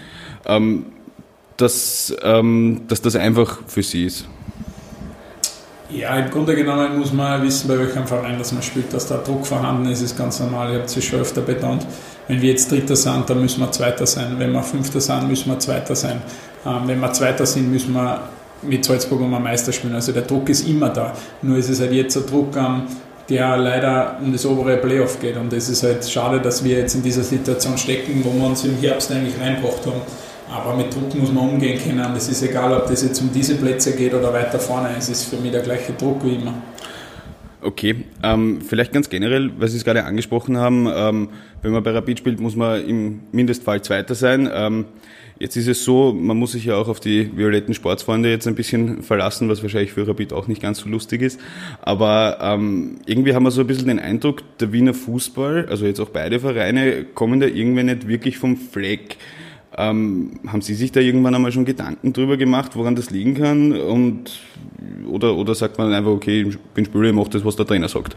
ähm, 0.46 0.86
dass, 1.56 2.14
ähm, 2.22 2.82
dass 2.88 3.02
das 3.02 3.16
einfach 3.16 3.60
für 3.66 3.82
sie 3.82 4.04
ist. 4.04 4.28
Ja, 5.94 6.16
im 6.16 6.30
Grunde 6.30 6.56
genommen 6.56 6.98
muss 6.98 7.12
man 7.12 7.42
wissen, 7.42 7.68
bei 7.68 7.78
welchem 7.78 8.06
Verein 8.06 8.38
das 8.38 8.52
man 8.52 8.62
spielt, 8.62 8.94
dass 8.94 9.06
da 9.06 9.18
Druck 9.18 9.46
vorhanden 9.46 9.90
ist, 9.90 10.00
ist 10.00 10.16
ganz 10.16 10.40
normal. 10.40 10.70
Ich 10.70 10.74
habe 10.76 10.84
es 10.86 11.04
schon 11.04 11.20
öfter 11.20 11.42
betont. 11.42 11.86
Wenn 12.28 12.40
wir 12.40 12.50
jetzt 12.50 12.70
Dritter 12.70 12.96
sind, 12.96 13.28
dann 13.28 13.40
müssen 13.42 13.60
wir 13.60 13.70
Zweiter 13.72 14.06
sein. 14.06 14.36
Wenn 14.38 14.52
wir 14.52 14.62
Fünfter 14.62 15.02
sind, 15.02 15.28
müssen 15.28 15.50
wir 15.50 15.58
Zweiter 15.58 15.94
sein. 15.94 16.22
Ähm, 16.64 16.82
wenn 16.86 16.98
wir 16.98 17.12
Zweiter 17.12 17.44
sind, 17.44 17.70
müssen 17.70 17.92
wir 17.92 18.22
mit 18.62 18.84
Salzburg 18.86 19.20
um 19.20 19.34
einen 19.34 19.44
Meister 19.44 19.70
spielen. 19.70 19.94
Also 19.94 20.12
der 20.12 20.22
Druck 20.22 20.48
ist 20.48 20.66
immer 20.66 20.88
da. 20.88 21.12
Nur 21.42 21.58
ist 21.58 21.68
es 21.68 21.80
halt 21.80 21.92
jetzt 21.92 22.16
ein 22.16 22.24
Druck, 22.24 22.56
ähm, 22.56 22.84
der 23.28 23.58
leider 23.58 24.16
um 24.22 24.32
das 24.32 24.46
obere 24.46 24.78
Playoff 24.78 25.20
geht. 25.20 25.36
Und 25.36 25.52
es 25.52 25.68
ist 25.68 25.82
halt 25.82 26.08
schade, 26.08 26.40
dass 26.40 26.64
wir 26.64 26.78
jetzt 26.78 26.94
in 26.94 27.02
dieser 27.02 27.22
Situation 27.22 27.76
stecken, 27.76 28.22
wo 28.24 28.32
wir 28.32 28.46
uns 28.46 28.64
im 28.64 28.78
Herbst 28.78 29.10
eigentlich 29.10 29.38
reinbracht 29.38 29.84
haben. 29.84 30.00
Aber 30.52 30.76
mit 30.76 30.94
Druck 30.94 31.14
muss 31.14 31.32
man 31.32 31.48
umgehen 31.48 31.80
können. 31.82 32.14
Es 32.14 32.28
ist 32.28 32.42
egal, 32.42 32.76
ob 32.76 32.86
das 32.86 33.02
jetzt 33.02 33.20
um 33.20 33.30
diese 33.32 33.54
Plätze 33.56 33.96
geht 33.96 34.12
oder 34.12 34.32
weiter 34.32 34.58
vorne. 34.58 34.90
Es 34.96 35.08
ist 35.08 35.24
für 35.24 35.36
mich 35.36 35.50
der 35.50 35.62
gleiche 35.62 35.92
Druck 35.94 36.24
wie 36.24 36.34
immer. 36.34 36.54
Okay, 37.64 38.04
ähm, 38.24 38.60
vielleicht 38.60 38.92
ganz 38.92 39.08
generell, 39.08 39.52
weil 39.56 39.68
Sie 39.68 39.76
es 39.76 39.84
gerade 39.84 40.04
angesprochen 40.04 40.56
haben, 40.56 40.88
ähm, 40.92 41.28
wenn 41.62 41.70
man 41.70 41.84
bei 41.84 41.92
Rapid 41.92 42.18
spielt, 42.18 42.40
muss 42.40 42.56
man 42.56 42.84
im 42.84 43.20
Mindestfall 43.30 43.82
Zweiter 43.82 44.16
sein. 44.16 44.50
Ähm, 44.52 44.86
jetzt 45.38 45.56
ist 45.56 45.68
es 45.68 45.84
so, 45.84 46.12
man 46.12 46.36
muss 46.36 46.52
sich 46.52 46.64
ja 46.64 46.74
auch 46.74 46.88
auf 46.88 46.98
die 46.98 47.30
violetten 47.36 47.72
Sportsfreunde 47.72 48.30
jetzt 48.30 48.48
ein 48.48 48.56
bisschen 48.56 49.04
verlassen, 49.04 49.48
was 49.48 49.62
wahrscheinlich 49.62 49.92
für 49.92 50.08
Rapid 50.08 50.32
auch 50.32 50.48
nicht 50.48 50.60
ganz 50.60 50.80
so 50.80 50.88
lustig 50.88 51.22
ist. 51.22 51.38
Aber 51.80 52.38
ähm, 52.42 52.96
irgendwie 53.06 53.32
haben 53.32 53.44
wir 53.44 53.52
so 53.52 53.60
ein 53.60 53.68
bisschen 53.68 53.86
den 53.86 54.00
Eindruck, 54.00 54.42
der 54.58 54.72
Wiener 54.72 54.92
Fußball, 54.92 55.66
also 55.70 55.86
jetzt 55.86 56.00
auch 56.00 56.10
beide 56.10 56.40
Vereine, 56.40 57.04
kommen 57.04 57.38
da 57.38 57.46
irgendwie 57.46 57.84
nicht 57.84 58.08
wirklich 58.08 58.38
vom 58.38 58.56
Fleck. 58.56 59.18
Ähm, 59.76 60.32
haben 60.46 60.60
Sie 60.60 60.74
sich 60.74 60.92
da 60.92 61.00
irgendwann 61.00 61.34
einmal 61.34 61.50
schon 61.50 61.64
Gedanken 61.64 62.12
drüber 62.12 62.36
gemacht, 62.36 62.76
woran 62.76 62.94
das 62.94 63.10
liegen 63.10 63.34
kann? 63.34 63.72
Und, 63.72 64.30
oder, 65.10 65.34
oder 65.34 65.54
sagt 65.54 65.78
man 65.78 65.92
einfach, 65.92 66.10
okay, 66.10 66.42
ich 66.42 66.58
bin 66.74 66.84
Spieler, 66.84 67.04
ich 67.04 67.14
mache 67.14 67.30
das, 67.30 67.44
was 67.44 67.56
der 67.56 67.66
Trainer 67.66 67.88
sagt? 67.88 68.16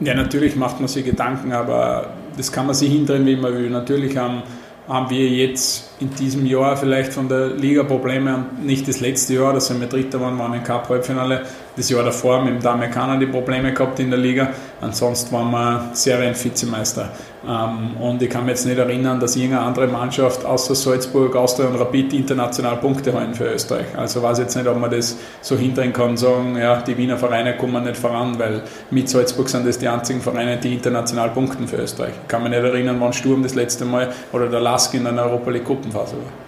Ja, 0.00 0.14
natürlich 0.14 0.56
macht 0.56 0.80
man 0.80 0.88
sich 0.88 1.04
Gedanken, 1.04 1.52
aber 1.52 2.14
das 2.36 2.52
kann 2.52 2.66
man 2.66 2.74
sich 2.74 2.90
hindrehen, 2.90 3.26
wie 3.26 3.36
man 3.36 3.52
will. 3.52 3.68
Natürlich 3.68 4.16
haben, 4.16 4.42
haben 4.88 5.10
wir 5.10 5.28
jetzt 5.28 5.90
in 6.00 6.10
diesem 6.14 6.46
Jahr 6.46 6.76
vielleicht 6.76 7.12
von 7.12 7.28
der 7.28 7.48
Liga 7.48 7.82
Probleme 7.84 8.36
und 8.36 8.66
nicht 8.66 8.88
das 8.88 9.00
letzte 9.00 9.34
Jahr, 9.34 9.52
dass 9.52 9.68
wir 9.78 9.86
Dritter 9.86 10.20
waren, 10.20 10.38
waren 10.38 10.54
im 10.54 10.62
Cup-Halbfinale, 10.62 11.42
das 11.76 11.90
Jahr 11.90 12.02
davor 12.02 12.42
mit 12.42 12.54
dem 12.54 12.62
Damekana 12.62 13.18
die 13.18 13.26
Probleme 13.26 13.72
gehabt 13.72 14.00
in 14.00 14.10
der 14.10 14.18
Liga. 14.18 14.50
Ansonsten 14.80 15.32
waren 15.32 15.50
wir 15.50 15.90
Serien-Vizemeister. 15.92 17.10
Ähm, 17.46 17.96
und 18.00 18.20
ich 18.22 18.30
kann 18.30 18.44
mich 18.44 18.52
jetzt 18.52 18.66
nicht 18.66 18.78
erinnern, 18.78 19.20
dass 19.20 19.36
irgendeine 19.36 19.66
andere 19.66 19.86
Mannschaft 19.86 20.44
außer 20.44 20.74
Salzburg, 20.74 21.36
Austria 21.36 21.68
und 21.68 21.76
Rapid 21.76 22.12
international 22.14 22.76
Punkte 22.78 23.12
holen 23.12 23.34
für 23.34 23.52
Österreich. 23.52 23.86
Also 23.96 24.22
weiß 24.22 24.38
jetzt 24.38 24.56
nicht, 24.56 24.66
ob 24.66 24.80
man 24.80 24.90
das 24.90 25.16
so 25.42 25.56
hindrehen 25.56 25.92
kann, 25.92 26.16
sagen, 26.16 26.56
ja, 26.56 26.80
die 26.82 26.96
Wiener 26.96 27.18
Vereine 27.18 27.56
kommen 27.56 27.84
nicht 27.84 27.96
voran, 27.96 28.38
weil 28.38 28.62
mit 28.90 29.08
Salzburg 29.08 29.48
sind 29.48 29.66
das 29.66 29.78
die 29.78 29.88
einzigen 29.88 30.20
Vereine, 30.20 30.56
die 30.56 30.74
international 30.74 31.30
punkten 31.30 31.68
für 31.68 31.76
Österreich. 31.76 32.14
Ich 32.22 32.28
kann 32.28 32.42
mich 32.42 32.50
nicht 32.50 32.62
erinnern, 32.62 32.96
wann 32.98 33.12
Sturm 33.12 33.42
das 33.42 33.54
letzte 33.54 33.84
Mal 33.84 34.12
oder 34.32 34.48
der 34.48 34.60
Lask 34.60 34.94
in 34.94 35.06
einer 35.06 35.24
Europa 35.24 35.50
League 35.50 35.64
Gruppenphase 35.64 36.16
war. 36.16 36.46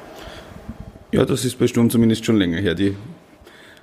Ja, 1.12 1.25
das 1.25 1.44
ist 1.44 1.58
bei 1.58 1.66
Sturm 1.66 1.88
zumindest 1.88 2.25
schon 2.25 2.37
länger 2.37 2.58
her. 2.58 2.75
Die 2.75 2.94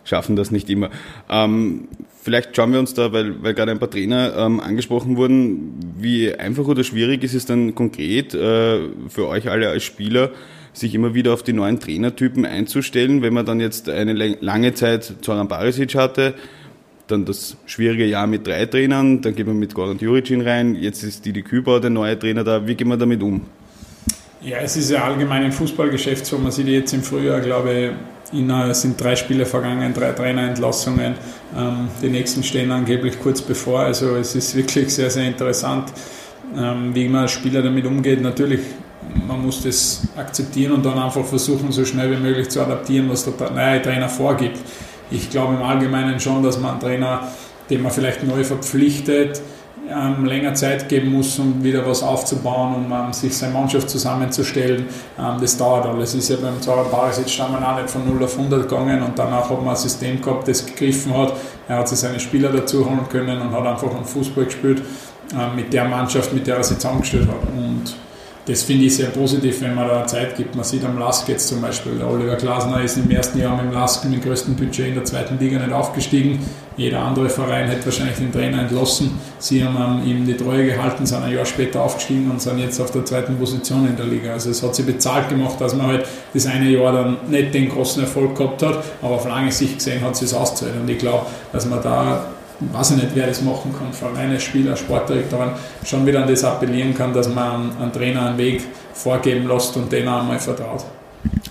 schaffen 0.05 0.37
das 0.37 0.51
nicht 0.51 0.69
immer. 0.69 0.89
Ähm, 1.29 1.89
vielleicht 2.23 2.55
schauen 2.55 2.71
wir 2.71 2.79
uns 2.79 2.93
da, 2.93 3.11
weil, 3.11 3.43
weil 3.43 3.53
gerade 3.53 3.71
ein 3.71 3.79
paar 3.79 3.89
Trainer 3.89 4.33
ähm, 4.37 4.61
angesprochen 4.61 5.17
wurden, 5.17 5.93
wie 5.97 6.33
einfach 6.33 6.65
oder 6.65 6.83
schwierig 6.83 7.23
ist 7.23 7.33
es 7.33 7.45
dann 7.45 7.75
konkret 7.75 8.33
äh, 8.33 8.79
für 9.09 9.27
euch 9.27 9.49
alle 9.49 9.69
als 9.69 9.83
Spieler, 9.83 10.31
sich 10.71 10.95
immer 10.95 11.13
wieder 11.13 11.33
auf 11.33 11.43
die 11.43 11.53
neuen 11.53 11.79
Trainertypen 11.79 12.45
einzustellen, 12.45 13.21
wenn 13.21 13.33
man 13.33 13.45
dann 13.45 13.59
jetzt 13.59 13.89
eine 13.89 14.13
lange 14.13 14.73
Zeit 14.73 15.15
Zoran 15.21 15.47
Barisic 15.47 15.95
hatte, 15.95 16.33
dann 17.07 17.25
das 17.25 17.57
schwierige 17.65 18.05
Jahr 18.05 18.27
mit 18.27 18.47
drei 18.47 18.65
Trainern, 18.65 19.21
dann 19.21 19.35
geht 19.35 19.47
man 19.47 19.57
mit 19.57 19.73
Goran 19.73 19.97
Juricin 19.99 20.41
rein, 20.41 20.75
jetzt 20.75 21.03
ist 21.03 21.25
Didi 21.25 21.43
Kübauer 21.43 21.79
der 21.79 21.91
neue 21.91 22.17
Trainer 22.17 22.43
da. 22.43 22.67
Wie 22.67 22.75
gehen 22.75 22.87
wir 22.87 22.97
damit 22.97 23.21
um? 23.21 23.41
Ja, 24.41 24.57
es 24.57 24.75
ist 24.75 24.91
ja 24.91 25.03
allgemein 25.03 25.43
im 25.43 25.51
Fußballgeschäft 25.51 26.25
so, 26.25 26.37
man 26.37 26.51
sieht 26.51 26.67
jetzt 26.67 26.93
im 26.93 27.03
Frühjahr, 27.03 27.41
glaube 27.41 27.73
ich, 27.73 27.91
es 28.31 28.81
sind 28.81 28.99
drei 28.99 29.15
Spiele 29.15 29.45
vergangen, 29.45 29.93
drei 29.93 30.11
Trainerentlassungen. 30.11 31.15
Ähm, 31.55 31.87
die 32.01 32.09
nächsten 32.09 32.43
stehen 32.43 32.71
angeblich 32.71 33.19
kurz 33.19 33.41
bevor. 33.41 33.81
Also 33.81 34.15
es 34.15 34.35
ist 34.35 34.55
wirklich 34.55 34.93
sehr, 34.93 35.09
sehr 35.09 35.27
interessant, 35.27 35.91
ähm, 36.57 36.93
wie 36.93 37.07
man 37.07 37.23
als 37.23 37.31
Spieler 37.31 37.61
damit 37.61 37.85
umgeht. 37.85 38.21
Natürlich, 38.21 38.61
man 39.27 39.43
muss 39.43 39.63
das 39.63 40.07
akzeptieren 40.17 40.73
und 40.73 40.85
dann 40.85 40.97
einfach 40.97 41.25
versuchen, 41.25 41.71
so 41.71 41.85
schnell 41.85 42.11
wie 42.11 42.21
möglich 42.21 42.49
zu 42.49 42.61
adaptieren, 42.61 43.09
was 43.09 43.25
der 43.25 43.51
neue 43.51 43.81
Trainer 43.81 44.09
vorgibt. 44.09 44.59
Ich 45.11 45.29
glaube 45.29 45.53
im 45.55 45.61
Allgemeinen 45.61 46.19
schon, 46.19 46.41
dass 46.41 46.59
man 46.59 46.71
einen 46.71 46.79
Trainer, 46.79 47.27
den 47.69 47.83
man 47.83 47.91
vielleicht 47.91 48.23
neu 48.23 48.43
verpflichtet, 48.43 49.41
ähm, 49.89 50.25
länger 50.25 50.53
Zeit 50.53 50.89
geben 50.89 51.11
muss, 51.11 51.37
um 51.39 51.63
wieder 51.63 51.85
was 51.85 52.01
aufzubauen, 52.01 52.75
um 52.75 52.91
ähm, 52.91 53.13
sich 53.13 53.35
seine 53.35 53.53
Mannschaft 53.53 53.89
zusammenzustellen. 53.89 54.85
Ähm, 55.19 55.37
das 55.39 55.57
dauert 55.57 55.85
alles. 55.85 56.09
Es 56.09 56.15
ist 56.15 56.29
ja 56.29 56.37
beim 56.37 56.61
Zoran 56.61 56.89
Barisic 56.91 57.29
stammen 57.29 57.63
auch 57.63 57.77
nicht 57.77 57.89
von 57.89 58.07
0 58.07 58.23
auf 58.23 58.37
100 58.37 58.67
gegangen 58.67 59.01
und 59.03 59.17
danach 59.17 59.49
hat 59.49 59.61
man 59.61 59.69
ein 59.69 59.75
System 59.75 60.21
gehabt, 60.21 60.47
das 60.47 60.65
gegriffen 60.65 61.15
hat. 61.15 61.33
Er 61.67 61.77
hat 61.77 61.87
sich 61.87 61.99
seine 61.99 62.19
Spieler 62.19 62.49
dazu 62.49 62.85
holen 62.85 63.07
können 63.09 63.41
und 63.41 63.51
hat 63.51 63.65
einfach 63.65 63.93
einen 63.93 64.05
Fußball 64.05 64.45
gespielt 64.45 64.81
ähm, 65.33 65.55
mit 65.55 65.71
der 65.73 65.85
Mannschaft, 65.85 66.33
mit 66.33 66.47
der 66.47 66.57
er 66.57 66.63
sich 66.63 66.77
zusammengestellt 66.77 67.27
hat. 67.27 67.49
Und 67.55 67.95
das 68.45 68.61
finde 68.61 68.85
ich 68.85 68.95
sehr 68.95 69.07
positiv, 69.07 69.61
wenn 69.61 69.73
man 69.73 69.87
da 69.87 70.05
Zeit 70.05 70.37
gibt. 70.37 70.53
Man 70.55 70.63
sieht 70.63 70.85
am 70.85 70.99
Lask 70.99 71.27
jetzt 71.27 71.47
zum 71.47 71.61
Beispiel, 71.61 71.93
der 71.97 72.07
Oliver 72.07 72.35
Glasner 72.35 72.81
ist 72.81 72.95
im 72.95 73.09
ersten 73.09 73.39
Jahr 73.39 73.55
mit 73.55 73.65
dem 73.65 73.71
Lask 73.71 74.03
mit 74.05 74.13
dem 74.13 74.21
größten 74.21 74.55
Budget 74.55 74.89
in 74.89 74.93
der 74.93 75.03
zweiten 75.03 75.39
Liga 75.39 75.57
nicht 75.57 75.73
aufgestiegen. 75.73 76.39
Jeder 76.77 76.99
andere 76.99 77.29
Verein 77.29 77.67
hätte 77.69 77.85
wahrscheinlich 77.85 78.17
den 78.17 78.31
Trainer 78.31 78.61
entlassen. 78.61 79.19
Sie 79.39 79.63
haben 79.63 80.05
ihm 80.05 80.27
die 80.27 80.37
Treue 80.37 80.65
gehalten, 80.65 81.07
sind 81.07 81.23
ein 81.23 81.33
Jahr 81.33 81.45
später 81.45 81.81
aufgestiegen 81.81 82.29
und 82.29 82.39
sind 82.39 82.59
jetzt 82.59 82.79
auf 82.79 82.91
der 82.91 83.03
zweiten 83.03 83.35
Position 83.37 83.87
in 83.87 83.95
der 83.95 84.05
Liga. 84.05 84.33
Also 84.33 84.51
es 84.51 84.61
hat 84.61 84.75
sie 84.75 84.83
bezahlt 84.83 85.29
gemacht, 85.29 85.59
dass 85.59 85.73
man 85.73 85.87
halt 85.87 86.05
das 86.33 86.45
eine 86.45 86.69
Jahr 86.69 86.91
dann 86.91 87.17
nicht 87.27 87.53
den 87.53 87.69
großen 87.69 88.03
Erfolg 88.03 88.37
gehabt 88.37 88.61
hat, 88.61 88.83
aber 89.01 89.15
auf 89.15 89.27
lange 89.27 89.51
Sicht 89.51 89.77
gesehen 89.77 90.01
hat 90.01 90.17
sie 90.17 90.25
es 90.25 90.33
ausgezahlt. 90.35 90.75
Und 90.79 90.87
ich 90.87 90.99
glaube, 90.99 91.25
dass 91.51 91.65
man 91.65 91.81
da 91.81 92.27
weiß 92.59 92.91
ich 92.91 92.97
nicht, 92.97 93.09
wer 93.13 93.27
das 93.27 93.41
machen 93.41 93.73
kann, 93.77 93.91
Vereine, 93.93 94.39
Spieler, 94.39 94.75
Sportdirektoren, 94.75 95.51
schon 95.85 96.05
wieder 96.05 96.21
an 96.21 96.27
das 96.27 96.43
appellieren 96.43 96.95
kann, 96.95 97.13
dass 97.13 97.27
man 97.33 97.71
einem 97.79 97.91
Trainer 97.91 98.27
einen 98.27 98.37
Weg 98.37 98.63
vorgeben 98.93 99.47
lässt 99.47 99.75
und 99.77 99.91
den 99.91 100.07
auch 100.07 100.21
einmal 100.21 100.39
vertraut. 100.39 100.85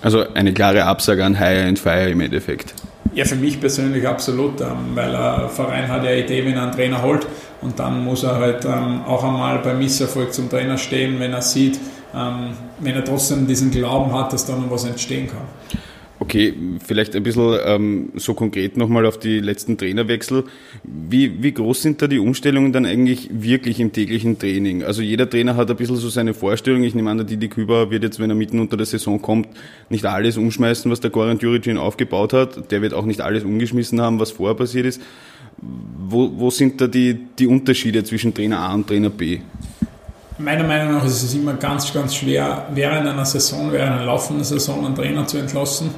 Also 0.01 0.23
eine 0.33 0.53
klare 0.53 0.83
Absage 0.85 1.23
an 1.23 1.37
Hire 1.37 1.65
and 1.65 1.79
Fire 1.79 2.09
im 2.09 2.21
Endeffekt. 2.21 2.73
Ja, 3.13 3.23
für 3.23 3.35
mich 3.35 3.59
persönlich 3.59 4.05
absolut, 4.07 4.59
ähm, 4.59 4.93
weil 4.93 5.15
ein 5.15 5.49
Verein 5.49 5.87
hat 5.87 6.03
ja 6.03 6.09
eine 6.09 6.19
Idee, 6.19 6.45
wenn 6.45 6.55
er 6.55 6.63
einen 6.63 6.71
Trainer 6.73 7.01
holt 7.01 7.25
und 7.61 7.79
dann 7.79 8.03
muss 8.03 8.23
er 8.23 8.35
halt 8.35 8.65
ähm, 8.65 9.01
auch 9.05 9.23
einmal 9.23 9.59
beim 9.59 9.79
Misserfolg 9.79 10.33
zum 10.33 10.49
Trainer 10.49 10.77
stehen, 10.77 11.19
wenn 11.19 11.31
er 11.31 11.41
sieht, 11.41 11.79
ähm, 12.13 12.51
wenn 12.79 12.95
er 12.95 13.05
trotzdem 13.05 13.47
diesen 13.47 13.71
Glauben 13.71 14.13
hat, 14.13 14.33
dass 14.33 14.45
da 14.45 14.55
noch 14.55 14.69
was 14.69 14.83
entstehen 14.83 15.27
kann. 15.27 15.47
Okay, 16.25 16.55
vielleicht 16.83 17.15
ein 17.15 17.21
bisschen 17.21 17.55
ähm, 17.65 18.09
so 18.15 18.33
konkret 18.33 18.77
nochmal 18.77 19.05
auf 19.05 19.19
die 19.19 19.39
letzten 19.39 19.77
Trainerwechsel. 19.77 20.43
Wie, 20.83 21.43
wie 21.43 21.51
groß 21.51 21.83
sind 21.83 22.01
da 22.01 22.07
die 22.07 22.17
Umstellungen 22.17 22.73
dann 22.73 22.87
eigentlich 22.87 23.29
wirklich 23.31 23.79
im 23.79 23.91
täglichen 23.91 24.39
Training? 24.39 24.83
Also 24.83 25.03
jeder 25.03 25.29
Trainer 25.29 25.55
hat 25.55 25.69
ein 25.69 25.77
bisschen 25.77 25.97
so 25.97 26.09
seine 26.09 26.33
Vorstellung. 26.33 26.83
Ich 26.83 26.95
nehme 26.95 27.11
an, 27.11 27.17
der 27.17 27.27
Didi 27.27 27.47
Küber 27.47 27.91
wird 27.91 28.01
jetzt, 28.01 28.19
wenn 28.19 28.31
er 28.31 28.35
mitten 28.35 28.59
unter 28.59 28.75
der 28.75 28.87
Saison 28.87 29.21
kommt, 29.21 29.49
nicht 29.89 30.03
alles 30.05 30.35
umschmeißen, 30.37 30.89
was 30.89 30.99
der 30.99 31.11
Goran 31.11 31.37
Juricin 31.37 31.77
aufgebaut 31.77 32.33
hat. 32.33 32.71
Der 32.71 32.81
wird 32.81 32.95
auch 32.95 33.05
nicht 33.05 33.21
alles 33.21 33.43
umgeschmissen 33.43 34.01
haben, 34.01 34.19
was 34.19 34.31
vorher 34.31 34.55
passiert 34.55 34.87
ist. 34.87 35.03
Wo, 35.61 36.31
wo 36.37 36.49
sind 36.49 36.81
da 36.81 36.87
die, 36.87 37.19
die 37.37 37.45
Unterschiede 37.45 38.03
zwischen 38.03 38.33
Trainer 38.33 38.59
A 38.61 38.73
und 38.73 38.87
Trainer 38.87 39.11
B? 39.11 39.41
Meiner 40.37 40.65
Meinung 40.65 40.95
nach 40.95 41.05
ist 41.05 41.23
es 41.23 41.33
immer 41.33 41.53
ganz, 41.53 41.93
ganz 41.93 42.15
schwer, 42.15 42.67
während 42.73 43.07
einer 43.07 43.23
Saison, 43.23 43.71
während 43.71 43.93
einer 43.93 44.05
laufenden 44.05 44.43
Saison 44.43 44.85
einen 44.85 44.93
Trainer 44.93 45.25
zu 45.25 45.37
entlassen, 45.37 45.91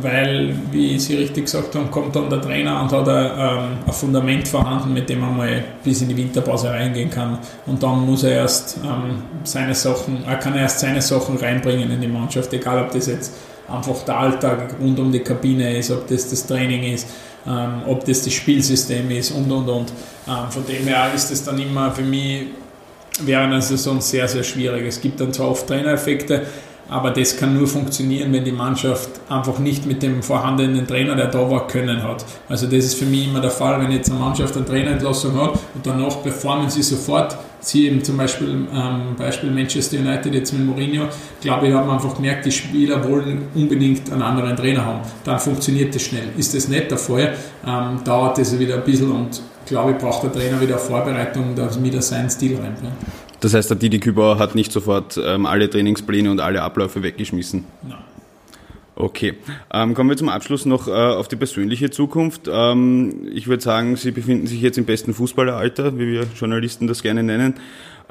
weil, 0.00 0.54
wie 0.70 0.96
Sie 1.00 1.16
richtig 1.16 1.46
gesagt 1.46 1.74
haben, 1.74 1.90
kommt 1.90 2.14
dann 2.14 2.30
der 2.30 2.40
Trainer 2.40 2.80
und 2.80 2.92
hat 2.92 3.08
ein, 3.08 3.30
ähm, 3.36 3.78
ein 3.84 3.92
Fundament 3.92 4.46
vorhanden, 4.46 4.92
mit 4.92 5.08
dem 5.08 5.20
man 5.20 5.36
mal 5.36 5.64
bis 5.82 6.02
in 6.02 6.08
die 6.10 6.16
Winterpause 6.16 6.70
reingehen 6.70 7.10
kann. 7.10 7.38
Und 7.66 7.82
dann 7.82 8.06
muss 8.06 8.22
er 8.22 8.32
erst 8.32 8.78
ähm, 8.84 9.22
seine 9.42 9.74
Sachen, 9.74 10.24
er 10.24 10.36
kann 10.36 10.54
erst 10.54 10.78
seine 10.78 11.02
Sachen 11.02 11.36
reinbringen 11.36 11.90
in 11.90 12.00
die 12.00 12.08
Mannschaft, 12.08 12.52
egal 12.52 12.84
ob 12.84 12.92
das 12.92 13.08
jetzt 13.08 13.32
einfach 13.68 14.04
der 14.04 14.18
Alltag 14.18 14.76
rund 14.80 15.00
um 15.00 15.10
die 15.10 15.20
Kabine 15.20 15.76
ist, 15.76 15.90
ob 15.90 16.06
das 16.06 16.30
das 16.30 16.46
Training 16.46 16.92
ist, 16.92 17.08
ähm, 17.44 17.82
ob 17.88 18.04
das 18.04 18.22
das 18.22 18.32
Spielsystem 18.32 19.10
ist 19.10 19.32
und 19.32 19.50
und 19.50 19.68
und. 19.68 19.92
Ähm, 20.28 20.48
von 20.48 20.64
dem 20.64 20.86
her 20.86 21.10
ist 21.12 21.32
es 21.32 21.42
dann 21.42 21.58
immer 21.58 21.90
für 21.90 22.02
mich 22.02 22.46
während 23.20 23.52
einer 23.52 23.62
Saison 23.62 24.00
sehr, 24.00 24.28
sehr 24.28 24.42
schwierig. 24.42 24.86
Es 24.86 25.00
gibt 25.00 25.20
dann 25.20 25.32
zwar 25.32 25.50
oft 25.50 25.66
Trainereffekte, 25.66 26.42
aber 26.88 27.10
das 27.10 27.36
kann 27.36 27.56
nur 27.56 27.66
funktionieren, 27.66 28.32
wenn 28.32 28.44
die 28.44 28.52
Mannschaft 28.52 29.08
einfach 29.28 29.58
nicht 29.58 29.86
mit 29.86 30.02
dem 30.02 30.22
vorhandenen 30.22 30.86
Trainer, 30.86 31.14
der 31.14 31.28
da 31.28 31.50
war, 31.50 31.66
können 31.66 32.02
hat. 32.02 32.24
Also 32.48 32.66
das 32.66 32.84
ist 32.84 32.94
für 32.94 33.06
mich 33.06 33.28
immer 33.28 33.40
der 33.40 33.50
Fall, 33.50 33.80
wenn 33.80 33.90
jetzt 33.92 34.10
eine 34.10 34.20
Mannschaft 34.20 34.56
eine 34.56 34.66
Trainerentlassung 34.66 35.40
hat 35.40 35.52
und 35.74 35.86
danach 35.86 36.22
performen 36.22 36.68
sie 36.68 36.82
sofort. 36.82 37.36
Sie 37.60 37.86
eben 37.86 38.02
zum 38.02 38.16
Beispiel, 38.16 38.66
ähm, 38.74 39.14
Beispiel 39.16 39.50
Manchester 39.50 39.96
United 39.98 40.34
jetzt 40.34 40.52
mit 40.52 40.66
Mourinho, 40.66 41.04
glaube 41.40 41.68
ich, 41.68 41.72
haben 41.72 41.88
einfach 41.88 42.14
gemerkt, 42.16 42.44
die 42.44 42.50
Spieler 42.50 43.08
wollen 43.08 43.46
unbedingt 43.54 44.10
einen 44.12 44.20
anderen 44.20 44.56
Trainer 44.56 44.84
haben. 44.84 45.00
Dann 45.24 45.38
funktioniert 45.38 45.94
das 45.94 46.02
schnell. 46.02 46.30
Ist 46.36 46.54
das 46.54 46.66
nicht 46.66 46.90
der 46.90 46.98
Fall, 46.98 47.34
ähm, 47.64 48.02
dauert 48.04 48.36
das 48.38 48.58
wieder 48.58 48.74
ein 48.74 48.84
bisschen 48.84 49.12
und 49.12 49.40
glaube 49.66 49.92
ich, 49.92 49.98
braucht 49.98 50.22
der 50.22 50.32
Trainer 50.32 50.60
wieder 50.60 50.78
Vorbereitung, 50.78 51.54
er 51.56 51.82
wieder 51.82 52.02
seinen 52.02 52.30
Stil 52.30 52.56
reinbringt. 52.56 52.94
Das 53.40 53.54
heißt, 53.54 53.70
der 53.70 53.76
Didi 53.76 53.98
Kübauer 53.98 54.38
hat 54.38 54.54
nicht 54.54 54.70
sofort 54.70 55.18
ähm, 55.22 55.46
alle 55.46 55.68
Trainingspläne 55.68 56.30
und 56.30 56.40
alle 56.40 56.62
Abläufe 56.62 57.02
weggeschmissen? 57.02 57.64
Nein. 57.82 57.98
Okay, 58.94 59.34
ähm, 59.72 59.94
kommen 59.94 60.10
wir 60.10 60.16
zum 60.18 60.28
Abschluss 60.28 60.66
noch 60.66 60.86
äh, 60.86 60.90
auf 60.90 61.26
die 61.26 61.36
persönliche 61.36 61.90
Zukunft. 61.90 62.42
Ähm, 62.52 63.26
ich 63.32 63.48
würde 63.48 63.62
sagen, 63.62 63.96
Sie 63.96 64.10
befinden 64.10 64.46
sich 64.46 64.60
jetzt 64.60 64.76
im 64.76 64.84
besten 64.84 65.14
Fußballeralter, 65.14 65.98
wie 65.98 66.06
wir 66.08 66.26
Journalisten 66.36 66.86
das 66.86 67.02
gerne 67.02 67.22
nennen. 67.22 67.54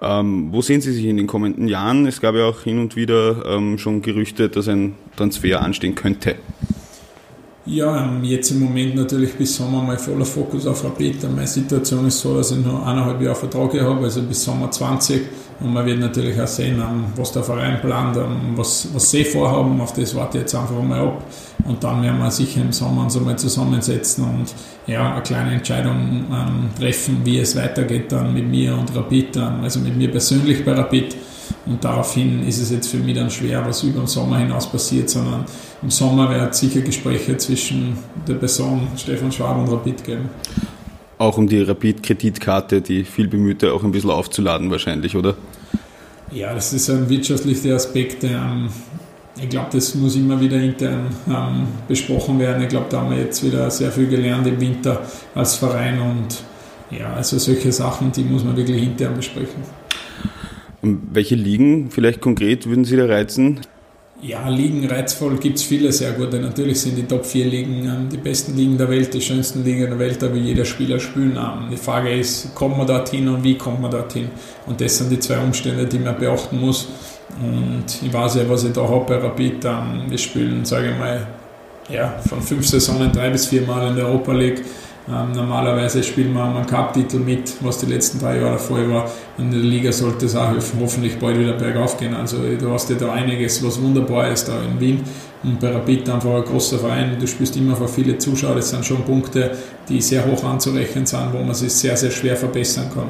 Ähm, 0.02 0.52
wo 0.52 0.62
sehen 0.62 0.82
Sie 0.82 0.92
sich 0.92 1.06
in 1.06 1.18
den 1.18 1.28
kommenden 1.28 1.68
Jahren? 1.68 2.08
Es 2.08 2.20
gab 2.20 2.34
ja 2.36 2.46
auch 2.46 2.62
hin 2.64 2.80
und 2.80 2.96
wieder 2.96 3.46
ähm, 3.46 3.78
schon 3.78 4.02
Gerüchte, 4.02 4.50
dass 4.50 4.68
ein 4.68 4.96
Transfer 5.16 5.62
anstehen 5.62 5.94
könnte. 5.94 6.36
Ja, 7.66 8.06
ähm, 8.06 8.24
jetzt 8.24 8.50
im 8.50 8.60
Moment 8.60 8.96
natürlich 8.96 9.36
bis 9.36 9.56
Sommer 9.56 9.84
mal 9.84 9.98
voller 10.00 10.26
Fokus 10.26 10.66
auf 10.66 10.84
Rapid. 10.84 11.24
Meine 11.36 11.46
Situation 11.46 12.08
ist 12.08 12.20
so, 12.20 12.36
dass 12.36 12.50
ich 12.50 12.58
noch 12.58 12.88
eineinhalb 12.88 13.22
Jahre 13.22 13.36
Vertrag 13.36 13.80
habe, 13.80 14.04
also 14.04 14.24
bis 14.24 14.44
Sommer 14.44 14.72
20. 14.72 15.22
Und 15.60 15.72
man 15.72 15.86
wird 15.86 16.00
natürlich 16.00 16.42
auch 16.42 16.48
sehen, 16.48 16.82
ähm, 16.82 17.06
was 17.16 17.32
der 17.34 17.44
Verein 17.44 17.80
plant, 17.80 18.18
ähm, 18.18 18.54
was, 18.56 18.88
was 18.96 19.12
sie 19.12 19.24
vorhaben. 19.24 19.80
Auf 19.80 19.94
das 19.94 20.16
warte 20.16 20.40
ich 20.40 20.42
jetzt 20.42 20.56
einfach 20.56 20.82
mal 20.82 21.02
ab. 21.02 21.24
Und 21.64 21.84
dann 21.84 22.02
werden 22.02 22.18
wir 22.18 22.32
sicher 22.32 22.62
im 22.62 22.72
Sommer 22.72 23.04
uns 23.04 23.16
einmal 23.16 23.38
zusammensetzen 23.38 24.24
und 24.24 24.56
ja, 24.88 25.12
eine 25.12 25.22
kleine 25.22 25.54
Entscheidung 25.54 26.26
treffen, 26.80 27.22
wie 27.24 27.38
es 27.38 27.56
weitergeht 27.56 28.12
dann 28.12 28.34
mit 28.34 28.50
mir 28.50 28.76
und 28.76 28.96
Rapid, 28.96 29.38
also 29.38 29.80
mit 29.80 29.96
mir 29.96 30.10
persönlich 30.10 30.66
bei 30.66 30.74
Rapid. 30.74 31.16
Und 31.66 31.84
daraufhin 31.84 32.48
ist 32.48 32.60
es 32.60 32.72
jetzt 32.72 32.88
für 32.88 32.98
mich 32.98 33.16
dann 33.16 33.30
schwer, 33.30 33.66
was 33.66 33.84
über 33.84 34.00
den 34.00 34.08
Sommer 34.08 34.40
hinaus 34.40 34.70
passiert, 34.70 35.10
sondern 35.10 35.46
im 35.82 35.90
Sommer 35.90 36.30
wird 36.30 36.54
es 36.54 36.60
sicher 36.60 36.82
Gespräche 36.82 37.38
zwischen 37.38 37.98
der 38.28 38.36
Person 38.36 38.88
Stefan 38.98 39.32
Schwab 39.32 39.58
und 39.58 39.72
Rapid 39.72 40.04
geben. 40.04 40.30
Auch 41.18 41.38
um 41.38 41.48
die 41.48 41.62
Rapid-Kreditkarte, 41.62 42.82
die 42.82 43.04
viel 43.04 43.28
bemühte, 43.28 43.74
auch 43.74 43.84
ein 43.84 43.92
bisschen 43.92 44.10
aufzuladen 44.10 44.72
wahrscheinlich, 44.72 45.16
oder? 45.16 45.36
Ja, 46.32 46.54
das 46.54 46.74
ist 46.74 46.90
ein 46.90 47.10
wirtschaftlicher 47.10 47.76
Aspekt. 47.76 48.24
Ähm, 48.24 48.70
ich 49.40 49.50
glaube, 49.50 49.68
das 49.72 49.96
muss 49.96 50.16
immer 50.16 50.40
wieder 50.40 50.58
intern 50.58 51.08
ähm, 51.28 51.68
besprochen 51.88 52.40
werden. 52.40 52.64
Ich 52.64 52.70
glaube, 52.70 52.88
da 52.90 53.02
haben 53.02 53.12
wir 53.12 53.18
jetzt 53.18 53.44
wieder 53.44 53.70
sehr 53.70 53.92
viel 53.92 54.08
gelernt 54.08 54.48
im 54.48 54.60
Winter 54.60 55.02
als 55.36 55.56
Verein 55.56 56.02
und 56.02 56.44
ja, 56.92 57.14
also 57.14 57.38
solche 57.38 57.72
Sachen, 57.72 58.12
die 58.12 58.24
muss 58.24 58.44
man 58.44 58.56
wirklich 58.56 58.84
intern 58.84 59.16
besprechen. 59.16 59.64
Welche 60.82 61.36
Ligen 61.36 61.92
vielleicht 61.92 62.22
konkret 62.22 62.68
würden 62.68 62.86
Sie 62.86 62.98
da 62.98 63.06
reizen? 63.06 63.62
Ja, 64.24 64.48
Ligen 64.50 64.86
reizvoll 64.86 65.38
gibt 65.38 65.58
es 65.58 65.64
viele 65.64 65.92
sehr 65.92 66.12
gute. 66.12 66.40
Natürlich 66.40 66.82
sind 66.82 66.96
die 66.96 67.04
Top 67.04 67.26
4 67.26 67.46
Ligen 67.46 67.86
ähm, 67.86 68.10
die 68.12 68.18
besten 68.18 68.56
Ligen 68.56 68.78
der 68.78 68.88
Welt, 68.88 69.12
die 69.14 69.22
schönsten 69.22 69.64
Ligen 69.64 69.82
der 69.82 69.98
Welt, 69.98 70.22
da 70.22 70.32
will 70.32 70.42
jeder 70.42 70.64
Spieler 70.64 71.00
spielen. 71.00 71.38
Die 71.72 71.78
Frage 71.78 72.14
ist, 72.14 72.54
kommt 72.54 72.78
man 72.78 72.86
dorthin 72.86 73.28
und 73.28 73.44
wie 73.44 73.58
kommt 73.58 73.82
man 73.82 73.90
dorthin? 73.90 74.30
Und 74.68 74.80
das 74.80 75.00
sind 75.00 75.12
die 75.12 75.18
zwei 75.18 75.40
Umstände, 75.40 75.88
die 75.88 75.98
man 75.98 76.18
beachten 76.20 76.60
muss. 76.60 76.90
Und 77.42 77.86
ich 78.04 78.14
weiß 78.14 78.36
ja, 78.36 78.50
was 78.50 78.64
ich 78.64 78.74
da 78.74 78.88
habe 78.88 79.06
bei 79.06 79.16
Rapid. 79.16 79.66
Ähm, 79.66 80.04
wir 80.10 80.18
spielen, 80.20 80.66
sage 80.66 80.92
ich 80.92 81.00
mal, 81.00 81.26
ja, 81.90 82.20
von 82.28 82.42
fünf 82.42 82.68
Saisonen 82.68 83.12
drei 83.12 83.32
bis 83.32 83.48
vier 83.48 83.64
Mal 83.64 83.90
in 83.90 83.96
der 83.96 84.06
Europa 84.06 84.34
League. 84.34 84.64
Ähm, 85.12 85.34
normalerweise 85.34 86.04
spielen 86.04 86.34
wir 86.34 86.44
einen 86.44 86.66
Cup-Titel 86.66 87.20
mit, 87.20 87.54
was 87.62 87.80
die 87.80 87.88
letzten 87.88 88.20
drei 88.20 88.38
Jahre 88.38 88.52
der 88.52 88.60
Fall 88.60 88.90
war. 88.90 89.12
Und 89.38 89.46
in 89.46 89.52
der 89.52 89.60
Liga 89.60 89.92
sollte 89.92 90.26
es 90.26 90.36
auch 90.36 90.54
hoffentlich 90.80 91.20
bald 91.20 91.38
wieder 91.38 91.54
bergauf 91.54 91.98
gehen. 91.98 92.14
Also 92.14 92.38
du 92.38 92.72
hast 92.72 92.90
ja 92.90 92.96
da 92.96 93.12
einiges, 93.12 93.64
was 93.66 93.82
wunderbar 93.82 94.30
ist 94.30 94.48
da 94.48 94.54
in 94.62 94.80
Wien. 94.80 95.02
Und 95.44 95.60
bei 95.60 95.70
Rapid 95.70 96.10
einfach 96.10 96.36
ein 96.36 96.44
großer 96.44 96.80
Verein. 96.80 97.18
Du 97.20 97.28
spielst 97.28 97.58
immer 97.58 97.76
vor 97.76 97.88
viele 97.88 98.18
Zuschauer. 98.18 98.56
Das 98.56 98.70
sind 98.70 98.86
schon 98.86 99.04
Punkte, 99.04 99.52
die 99.90 100.00
sehr 100.00 100.26
hoch 100.26 100.44
anzurechnen 100.44 101.06
sind, 101.06 101.34
wo 101.34 101.40
man 101.40 101.56
sich 101.56 101.74
sehr, 101.74 101.98
sehr 101.98 102.12
schwer 102.12 102.38
verbessern 102.38 102.90
kann. 102.94 103.08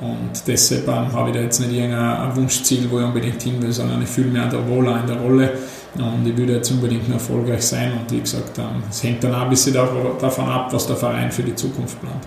Und 0.00 0.46
deshalb 0.46 0.86
ähm, 0.88 1.12
habe 1.12 1.30
ich 1.30 1.36
da 1.36 1.42
jetzt 1.42 1.60
nicht 1.60 1.72
irgendein 1.72 2.34
Wunschziel, 2.36 2.88
wo 2.90 2.98
ich 2.98 3.04
unbedingt 3.04 3.42
hin 3.42 3.60
will, 3.60 3.72
sondern 3.72 4.00
ich 4.02 4.08
fühle 4.08 4.28
mich 4.28 4.42
auch 4.42 4.68
wohler 4.68 5.00
in 5.00 5.06
der 5.06 5.16
Rolle 5.16 5.52
und 5.94 6.26
ich 6.26 6.36
würde 6.36 6.54
jetzt 6.54 6.70
unbedingt 6.70 7.08
noch 7.08 7.16
erfolgreich 7.16 7.62
sein. 7.62 7.92
Und 7.92 8.10
wie 8.10 8.20
gesagt, 8.20 8.58
es 8.88 9.02
hängt 9.02 9.22
dann 9.24 9.34
auch 9.34 9.42
ein 9.42 9.50
bisschen 9.50 9.74
davon 9.74 10.48
ab, 10.48 10.72
was 10.72 10.86
der 10.86 10.96
Verein 10.96 11.30
für 11.30 11.42
die 11.42 11.54
Zukunft 11.54 12.00
plant. 12.00 12.24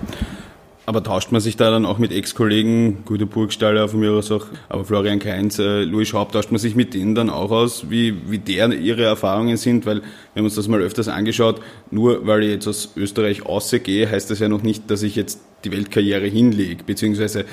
Aber 0.87 1.01
tauscht 1.01 1.31
man 1.31 1.41
sich 1.41 1.57
da 1.57 1.71
dann 1.71 1.83
auch 1.85 1.97
mit 1.97 2.11
Ex-Kollegen, 2.11 3.05
Guido 3.05 3.25
Burgstaller 3.25 3.87
von 3.89 3.99
mir 3.99 4.11
aus 4.11 4.31
auch, 4.31 4.45
aber 4.69 4.85
Florian 4.85 5.17
Kainz, 5.17 5.57
äh, 5.57 5.83
Louis 5.83 6.07
Schaub, 6.07 6.31
tauscht 6.31 6.51
man 6.51 6.59
sich 6.59 6.75
mit 6.75 6.93
denen 6.93 7.15
dann 7.15 7.31
auch 7.31 7.49
aus, 7.49 7.89
wie, 7.89 8.29
wie 8.29 8.37
der 8.37 8.71
ihre 8.71 9.03
Erfahrungen 9.03 9.57
sind? 9.57 9.87
Weil, 9.87 10.01
wir 10.01 10.03
haben 10.35 10.45
uns 10.45 10.53
das 10.53 10.67
mal 10.67 10.81
öfters 10.81 11.07
angeschaut, 11.07 11.59
nur 11.89 12.27
weil 12.27 12.43
ich 12.43 12.51
jetzt 12.51 12.67
aus 12.67 12.93
Österreich 12.95 13.47
ausgehe, 13.47 14.09
heißt 14.09 14.29
das 14.29 14.37
ja 14.37 14.47
noch 14.47 14.61
nicht, 14.61 14.91
dass 14.91 15.01
ich 15.01 15.15
jetzt 15.15 15.39
die 15.63 15.71
Weltkarriere 15.71 16.27
hinlege, 16.27 16.83
beziehungsweise 16.83 17.45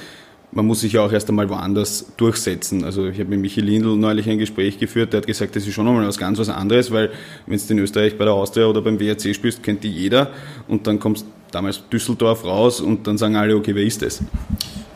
man 0.52 0.66
muss 0.66 0.80
sich 0.80 0.92
ja 0.92 1.04
auch 1.04 1.12
erst 1.12 1.28
einmal 1.28 1.48
woanders 1.48 2.12
durchsetzen. 2.16 2.84
Also 2.84 3.06
ich 3.06 3.18
habe 3.18 3.30
mit 3.30 3.40
Michi 3.40 3.60
Lindl 3.60 3.96
neulich 3.96 4.28
ein 4.28 4.38
Gespräch 4.38 4.78
geführt, 4.78 5.12
der 5.12 5.18
hat 5.18 5.26
gesagt, 5.26 5.56
das 5.56 5.66
ist 5.66 5.74
schon 5.74 5.86
nochmal 5.86 6.06
was 6.06 6.18
ganz 6.18 6.38
was 6.38 6.48
anderes, 6.48 6.90
weil 6.90 7.10
wenn 7.46 7.58
du 7.58 7.72
in 7.72 7.78
Österreich 7.78 8.18
bei 8.18 8.24
der 8.24 8.34
Austria 8.34 8.66
oder 8.66 8.82
beim 8.82 9.00
WRC 9.00 9.34
spielst, 9.34 9.62
kennt 9.62 9.82
die 9.82 9.90
jeder 9.90 10.30
und 10.68 10.86
dann 10.86 11.00
kommst 11.00 11.26
damals 11.50 11.82
Düsseldorf 11.88 12.44
raus 12.44 12.80
und 12.80 13.06
dann 13.06 13.18
sagen 13.18 13.36
alle, 13.36 13.56
okay, 13.56 13.74
wer 13.74 13.82
ist 13.82 14.02
das? 14.02 14.22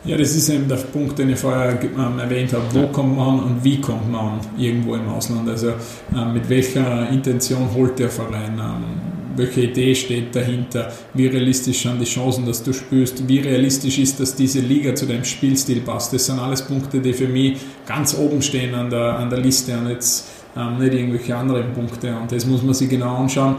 Ja, 0.05 0.15
das 0.15 0.35
ist 0.35 0.47
eben 0.49 0.67
der 0.69 0.77
Punkt, 0.77 1.19
den 1.19 1.31
ich 1.31 1.39
vorher 1.39 1.77
ähm, 1.83 2.19
erwähnt 2.19 2.53
habe. 2.53 2.63
Wo 2.71 2.87
kommt 2.87 3.17
man 3.17 3.39
an 3.39 3.43
und 3.43 3.63
wie 3.63 3.81
kommt 3.81 4.09
man 4.09 4.21
an 4.21 4.39
irgendwo 4.57 4.95
im 4.95 5.07
Ausland? 5.09 5.49
Also 5.49 5.73
ähm, 6.15 6.33
mit 6.33 6.47
welcher 6.49 7.09
Intention 7.09 7.69
holt 7.73 7.99
der 7.99 8.09
Verein? 8.09 8.57
Ähm, 8.57 8.96
welche 9.37 9.61
Idee 9.61 9.95
steht 9.95 10.35
dahinter, 10.35 10.91
wie 11.13 11.27
realistisch 11.27 11.83
sind 11.83 12.01
die 12.01 12.05
Chancen, 12.05 12.45
dass 12.45 12.63
du 12.63 12.73
spielst, 12.73 13.27
wie 13.27 13.39
realistisch 13.39 13.99
ist, 13.99 14.19
dass 14.19 14.35
diese 14.35 14.59
Liga 14.59 14.95
zu 14.95 15.05
deinem 15.05 15.23
Spielstil 15.23 15.81
passt. 15.81 16.13
Das 16.13 16.25
sind 16.25 16.39
alles 16.39 16.63
Punkte, 16.63 16.99
die 16.99 17.13
für 17.13 17.27
mich 17.27 17.57
ganz 17.85 18.17
oben 18.17 18.41
stehen 18.41 18.73
an 18.75 18.89
der, 18.89 19.17
an 19.19 19.29
der 19.29 19.39
Liste 19.39 19.77
und 19.77 19.89
jetzt 19.89 20.27
ähm, 20.55 20.79
nicht 20.79 20.93
irgendwelche 20.93 21.35
anderen 21.35 21.73
Punkte. 21.73 22.15
Und 22.15 22.31
das 22.31 22.45
muss 22.45 22.63
man 22.63 22.73
sich 22.73 22.89
genau 22.89 23.17
anschauen. 23.17 23.55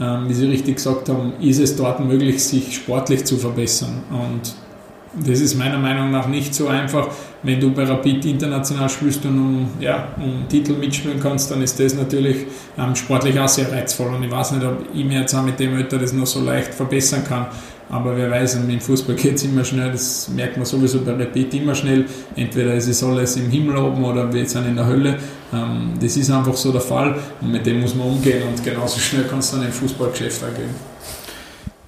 Ähm, 0.00 0.28
wie 0.28 0.34
Sie 0.34 0.46
richtig 0.46 0.76
gesagt 0.76 1.08
haben, 1.10 1.34
ist 1.40 1.60
es 1.60 1.76
dort 1.76 2.00
möglich, 2.00 2.42
sich 2.42 2.74
sportlich 2.74 3.24
zu 3.24 3.36
verbessern. 3.36 4.02
Und 4.10 4.54
das 5.14 5.40
ist 5.40 5.56
meiner 5.56 5.78
Meinung 5.78 6.10
nach 6.10 6.28
nicht 6.28 6.54
so 6.54 6.68
einfach. 6.68 7.08
Wenn 7.42 7.58
du 7.58 7.72
bei 7.72 7.84
Rapid 7.84 8.24
international 8.26 8.88
spielst 8.88 9.24
und 9.24 9.38
um, 9.38 9.68
ja, 9.80 10.08
um 10.16 10.48
Titel 10.48 10.74
mitspielen 10.74 11.18
kannst, 11.18 11.50
dann 11.50 11.62
ist 11.62 11.80
das 11.80 11.94
natürlich 11.94 12.46
ähm, 12.78 12.94
sportlich 12.94 13.38
auch 13.40 13.48
sehr 13.48 13.72
reizvoll. 13.72 14.14
Und 14.14 14.22
ich 14.22 14.30
weiß 14.30 14.52
nicht, 14.52 14.64
ob 14.64 14.84
ich 14.94 15.04
mir 15.04 15.20
jetzt 15.20 15.34
auch 15.34 15.42
mit 15.42 15.58
dem 15.58 15.74
Alter 15.74 15.98
das 15.98 16.12
noch 16.12 16.26
so 16.26 16.40
leicht 16.40 16.74
verbessern 16.74 17.24
kann. 17.26 17.46
Aber 17.88 18.16
wer 18.16 18.30
weiß, 18.30 18.54
im 18.54 18.80
Fußball 18.80 19.14
geht 19.16 19.34
es 19.34 19.42
immer 19.42 19.64
schnell, 19.64 19.90
das 19.90 20.28
merkt 20.28 20.56
man 20.56 20.64
sowieso 20.64 21.00
bei 21.00 21.12
Rapid 21.12 21.54
immer 21.54 21.74
schnell. 21.74 22.04
Entweder 22.36 22.74
ist 22.74 22.86
es 22.86 23.02
alles 23.02 23.36
im 23.36 23.50
Himmel 23.50 23.76
oben 23.78 24.04
oder 24.04 24.32
wir 24.32 24.48
sind 24.48 24.66
in 24.66 24.76
der 24.76 24.86
Hölle. 24.86 25.18
Ähm, 25.52 25.94
das 26.00 26.16
ist 26.16 26.30
einfach 26.30 26.54
so 26.54 26.70
der 26.70 26.80
Fall 26.80 27.18
und 27.40 27.50
mit 27.50 27.66
dem 27.66 27.80
muss 27.80 27.94
man 27.96 28.06
umgehen 28.06 28.42
und 28.46 28.62
genauso 28.62 29.00
schnell 29.00 29.24
kann 29.24 29.40
es 29.40 29.50
dann 29.50 29.64
im 29.64 29.72
Fußballgeschäft 29.72 30.44
auch 30.44 30.54
gehen. 30.56 30.89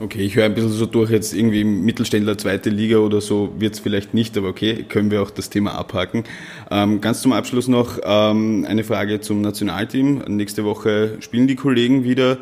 Okay, 0.02 0.22
ich 0.22 0.34
höre 0.34 0.46
ein 0.46 0.54
bisschen 0.54 0.70
so 0.70 0.86
durch, 0.86 1.10
jetzt 1.10 1.32
irgendwie 1.32 1.62
Mittelständler, 1.62 2.36
zweite 2.36 2.70
Liga 2.70 2.96
oder 2.96 3.20
so 3.20 3.52
wird 3.58 3.74
es 3.74 3.78
vielleicht 3.78 4.14
nicht, 4.14 4.36
aber 4.36 4.48
okay, 4.48 4.84
können 4.88 5.12
wir 5.12 5.22
auch 5.22 5.30
das 5.30 5.48
Thema 5.48 5.74
abhaken. 5.74 6.24
Ähm, 6.72 7.00
ganz 7.00 7.22
zum 7.22 7.32
Abschluss 7.32 7.68
noch 7.68 8.00
ähm, 8.02 8.66
eine 8.68 8.82
Frage 8.82 9.20
zum 9.20 9.42
Nationalteam. 9.42 10.24
Nächste 10.26 10.64
Woche 10.64 11.18
spielen 11.20 11.46
die 11.46 11.54
Kollegen 11.54 12.02
wieder. 12.02 12.38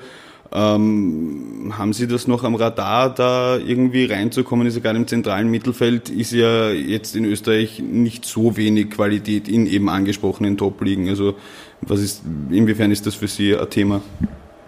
Ähm, 0.53 1.75
haben 1.77 1.93
Sie 1.93 2.09
das 2.09 2.27
noch 2.27 2.45
am 2.45 2.55
Radar, 2.55 3.15
da 3.15 3.59
irgendwie 3.59 4.07
reinzukommen? 4.07 4.67
Ist 4.67 4.77
ja 4.77 4.81
gerade 4.81 4.99
im 4.99 5.07
zentralen 5.07 5.51
Mittelfeld 5.51 6.09
ist 6.09 6.33
ja 6.33 6.71
jetzt 6.71 7.15
in 7.15 7.27
Österreich 7.27 7.81
nicht 7.81 8.25
so 8.25 8.57
wenig 8.57 8.89
Qualität 8.89 9.49
in 9.49 9.67
eben 9.67 9.91
angesprochenen 9.91 10.57
Top-Ligen. 10.57 11.11
Also 11.11 11.35
was 11.83 12.01
ist, 12.01 12.23
inwiefern 12.51 12.91
ist 12.91 13.05
das 13.05 13.17
für 13.17 13.29
Sie 13.29 13.55
ein 13.55 13.69
Thema? 13.69 14.01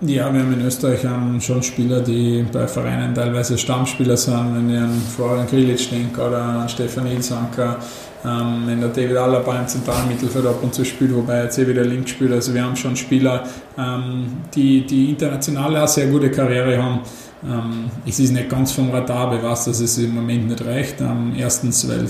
Ja, 0.04 0.34
wir 0.34 0.40
haben 0.40 0.52
in 0.52 0.66
Österreich 0.66 1.02
schon 1.38 1.62
Spieler, 1.62 2.00
die 2.00 2.44
bei 2.52 2.66
Vereinen 2.66 3.14
teilweise 3.14 3.56
Stammspieler 3.56 4.16
sind, 4.16 4.52
wenn 4.52 4.68
ich 4.68 4.76
an 4.76 5.00
Florian 5.14 5.46
Grilic 5.46 5.90
denke 5.90 6.20
oder 6.20 6.42
an 6.42 6.68
Stefan 6.68 7.06
Ilsanker, 7.06 7.76
ähm, 8.24 8.64
wenn 8.66 8.80
der 8.80 8.88
David 8.88 9.16
Alaba 9.16 9.60
im 9.60 9.68
zentralen 9.68 10.08
Mittelfeld 10.08 10.44
ab 10.44 10.58
und 10.60 10.74
zu 10.74 10.84
spielt, 10.84 11.14
wobei 11.14 11.34
er 11.34 11.44
jetzt 11.44 11.58
eh 11.60 11.68
wieder 11.68 11.84
links 11.84 12.10
spielt. 12.10 12.32
Also 12.32 12.52
wir 12.52 12.64
haben 12.64 12.74
schon 12.74 12.96
Spieler, 12.96 13.44
ähm, 13.78 14.38
die, 14.52 14.84
die 14.84 15.10
international 15.10 15.76
auch 15.76 15.86
sehr 15.86 16.08
gute 16.08 16.32
Karriere 16.32 16.82
haben. 16.82 17.02
Ähm, 17.44 17.90
es 18.06 18.20
ist 18.20 18.32
nicht 18.32 18.48
ganz 18.48 18.72
vom 18.72 18.90
Radar, 18.90 19.30
bewusst, 19.30 19.66
dass 19.66 19.80
es 19.80 19.98
im 19.98 20.14
Moment 20.14 20.48
nicht 20.48 20.64
reicht. 20.64 21.00
Ähm, 21.00 21.32
erstens, 21.36 21.88
weil 21.88 22.06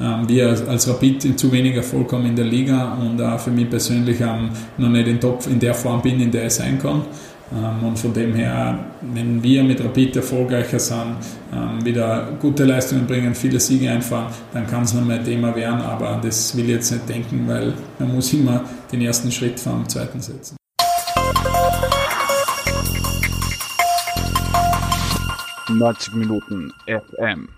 ähm, 0.00 0.28
wir 0.28 0.48
als 0.68 0.88
Rapid 0.88 1.38
zu 1.38 1.50
wenig 1.50 1.76
Erfolg 1.76 2.12
haben 2.12 2.26
in 2.26 2.36
der 2.36 2.44
Liga 2.44 2.94
und 2.94 3.20
auch 3.22 3.40
für 3.40 3.50
mich 3.50 3.70
persönlich 3.70 4.20
ähm, 4.20 4.50
noch 4.76 4.90
nicht 4.90 5.08
in, 5.08 5.20
Top, 5.20 5.46
in 5.46 5.58
der 5.58 5.74
Form 5.74 6.02
bin, 6.02 6.20
in 6.20 6.30
der 6.30 6.46
ich 6.46 6.54
sein 6.54 6.78
kann. 6.78 7.02
Ähm, 7.52 7.86
und 7.86 7.98
von 7.98 8.12
dem 8.12 8.34
her, 8.34 8.78
wenn 9.14 9.42
wir 9.42 9.62
mit 9.62 9.82
Rapid 9.82 10.16
erfolgreicher 10.16 10.80
sind, 10.80 11.16
ähm, 11.54 11.84
wieder 11.84 12.28
gute 12.40 12.64
Leistungen 12.64 13.06
bringen, 13.06 13.34
viele 13.34 13.60
Siege 13.60 13.90
einfahren, 13.90 14.26
dann 14.52 14.66
kann 14.66 14.82
es 14.82 14.92
noch 14.92 15.04
mal 15.04 15.18
ein 15.18 15.24
Thema 15.24 15.54
werden, 15.54 15.80
aber 15.80 16.20
das 16.22 16.56
will 16.56 16.64
ich 16.64 16.70
jetzt 16.70 16.90
nicht 16.90 17.08
denken, 17.08 17.44
weil 17.46 17.72
man 17.98 18.14
muss 18.14 18.32
immer 18.32 18.64
den 18.90 19.00
ersten 19.00 19.30
Schritt 19.30 19.60
vor 19.60 19.74
dem 19.74 19.88
zweiten 19.88 20.20
setzen. 20.20 20.56
Neunzig 25.68 26.14
Minuten 26.14 26.72
FM. 26.86 27.48